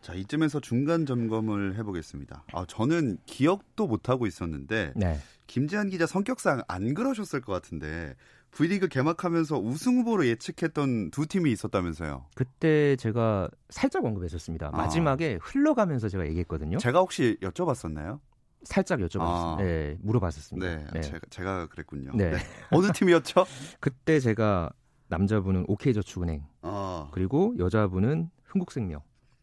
자, 0.00 0.14
이쯤에서 0.14 0.60
중간 0.60 1.04
점검을 1.06 1.76
해보겠습니다. 1.78 2.44
아, 2.52 2.64
저는 2.68 3.16
기억도 3.26 3.86
못 3.88 4.08
하고 4.08 4.26
있었는데, 4.26 4.92
네. 4.94 5.16
김지한 5.48 5.88
기자 5.88 6.06
성격상 6.06 6.62
안 6.68 6.94
그러셨을 6.94 7.40
것 7.40 7.52
같은데, 7.52 8.14
V리그 8.52 8.86
개막하면서 8.86 9.58
우승 9.58 9.96
후보로 9.98 10.26
예측했던 10.28 11.10
두 11.10 11.26
팀이 11.26 11.50
있었다면서요. 11.50 12.26
그때 12.36 12.94
제가 12.96 13.48
살짝 13.70 14.04
언급했었습니다. 14.04 14.68
아. 14.68 14.76
마지막에 14.76 15.38
흘러가면서 15.42 16.08
제가 16.08 16.24
얘기했거든요. 16.28 16.78
제가 16.78 17.00
혹시 17.00 17.36
여쭤봤었나요? 17.40 18.20
살짝 18.64 18.98
여쭤봤습니다. 19.00 19.20
아. 19.20 19.56
네, 19.58 19.96
물어봤었습니다. 20.00 20.66
네, 20.66 20.86
네. 20.92 21.00
제가, 21.02 21.20
제가 21.30 21.66
그랬군요. 21.68 22.12
네. 22.14 22.32
어느 22.70 22.90
팀이었죠? 22.92 23.44
그때 23.80 24.20
제가 24.20 24.70
남자분은 25.08 25.66
OK저축은행 25.68 26.44
어, 26.62 27.08
그리고 27.12 27.54
여자분은 27.58 28.30
흥국생명 28.44 29.00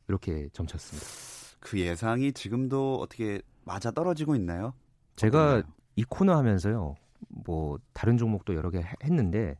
이렇게 0.08 0.50
점쳤습니다. 0.54 1.08
그 1.60 1.80
예상이 1.80 2.34
지금도 2.34 3.00
어떻게 3.00 3.42
맞아 3.64 3.92
떨어지고 3.92 4.36
있나요? 4.36 4.74
제가 5.16 5.44
어떤가요? 5.58 5.74
이 5.96 6.04
코너 6.04 6.36
하면서요. 6.36 6.96
뭐 7.46 7.78
다른 7.94 8.18
종목도 8.18 8.56
여러 8.56 8.70
개 8.72 8.80
해- 8.80 8.94
했는데 9.04 9.58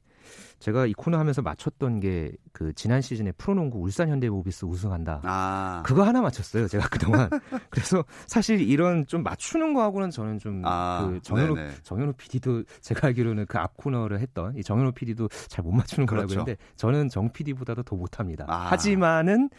제가 0.60 0.86
이 0.86 0.94
코너 0.94 1.18
하면서 1.18 1.42
맞췄던 1.42 2.00
게 2.00 2.32
그 2.54 2.74
지난 2.74 3.02
시즌에 3.02 3.32
프로농구 3.34 3.80
울산 3.80 4.10
현대모비스 4.10 4.66
우승한다. 4.66 5.22
아, 5.24 5.84
그거 5.86 6.04
하나 6.04 6.22
맞췄어요. 6.22 6.68
제가 6.68 6.88
그동안. 6.90 7.30
그래서 7.70 8.04
사실 8.28 8.60
이런 8.62 9.08
좀 9.08 9.24
맞추는 9.24 9.74
거하고는 9.74 10.12
저는 10.12 10.38
좀 10.40 10.62
아, 10.66 11.08
그 11.10 11.22
정현우 11.22 11.56
네네. 11.56 11.72
정현우 11.84 12.14
PD도 12.14 12.64
제가 12.82 13.08
알기로는 13.08 13.46
그 13.46 13.58
앞 13.58 13.78
코너를 13.78 14.20
했던 14.20 14.56
이 14.58 14.64
정현우 14.64 14.92
PD도 14.92 15.30
잘 15.48 15.64
못 15.64 15.72
맞추는 15.72 16.08
거라고 16.08 16.28
그렇죠. 16.28 16.42
했는데 16.42 16.62
저는 16.76 17.10
정 17.10 17.32
PD보다도 17.32 17.84
더 17.84 17.96
못합니다. 17.96 18.46
아. 18.48 18.68
하지만은 18.72 19.50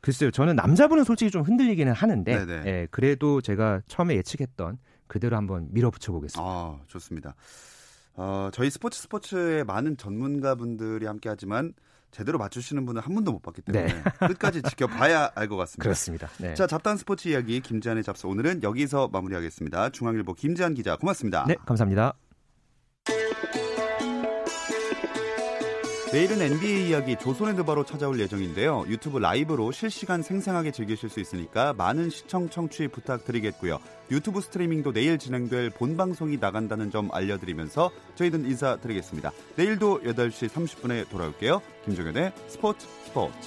글쎄요. 0.00 0.30
저는 0.30 0.54
남자분은 0.56 1.04
솔직히 1.04 1.30
좀 1.30 1.42
흔들리기는 1.42 1.92
하는데. 1.92 2.46
예, 2.66 2.86
그래도 2.90 3.40
제가 3.40 3.80
처음에 3.88 4.14
예측했던 4.16 4.78
그대로 5.08 5.36
한번 5.36 5.66
밀어붙여 5.70 6.12
보겠습니다. 6.12 6.48
아, 6.48 6.78
좋습니다. 6.86 7.34
어, 8.22 8.50
저희 8.52 8.68
스포츠 8.68 9.00
스포츠의 9.00 9.64
많은 9.64 9.96
전문가분들이 9.96 11.06
함께하지만 11.06 11.72
제대로 12.10 12.36
맞추시는 12.36 12.84
분은 12.84 13.00
한 13.00 13.14
분도 13.14 13.32
못 13.32 13.40
봤기 13.40 13.62
때문에 13.62 13.86
네. 13.86 14.02
끝까지 14.28 14.60
지켜봐야 14.60 15.30
알 15.34 15.48
것 15.48 15.56
같습니다. 15.56 15.82
그렇습니다. 15.82 16.28
네. 16.38 16.54
자, 16.54 16.66
잡단 16.66 16.98
스포츠 16.98 17.28
이야기 17.28 17.60
김지한의 17.60 18.04
잡스 18.04 18.26
오늘은 18.26 18.62
여기서 18.62 19.08
마무리하겠습니다. 19.08 19.88
중앙일보 19.90 20.34
김지한 20.34 20.74
기자 20.74 20.96
고맙습니다. 20.96 21.46
네, 21.48 21.56
감사합니다. 21.64 22.12
내일은 26.12 26.42
NBA 26.42 26.88
이야기 26.88 27.14
조선의 27.14 27.54
드바로 27.54 27.84
찾아올 27.84 28.18
예정인데요. 28.18 28.84
유튜브 28.88 29.18
라이브로 29.18 29.70
실시간 29.70 30.22
생생하게 30.22 30.72
즐기실 30.72 31.08
수 31.08 31.20
있으니까 31.20 31.72
많은 31.74 32.10
시청 32.10 32.50
청취 32.50 32.88
부탁드리겠고요. 32.88 33.78
유튜브 34.10 34.40
스트리밍도 34.40 34.92
내일 34.92 35.18
진행될 35.18 35.70
본 35.70 35.96
방송이 35.96 36.38
나간다는 36.38 36.90
점 36.90 37.10
알려드리면서 37.12 37.92
저희는 38.16 38.44
인사드리겠습니다. 38.44 39.30
내일도 39.54 40.00
8시 40.00 40.48
30분에 40.48 41.08
돌아올게요. 41.10 41.62
김종현의 41.84 42.32
스포츠 42.48 42.88
스포츠. 43.04 43.38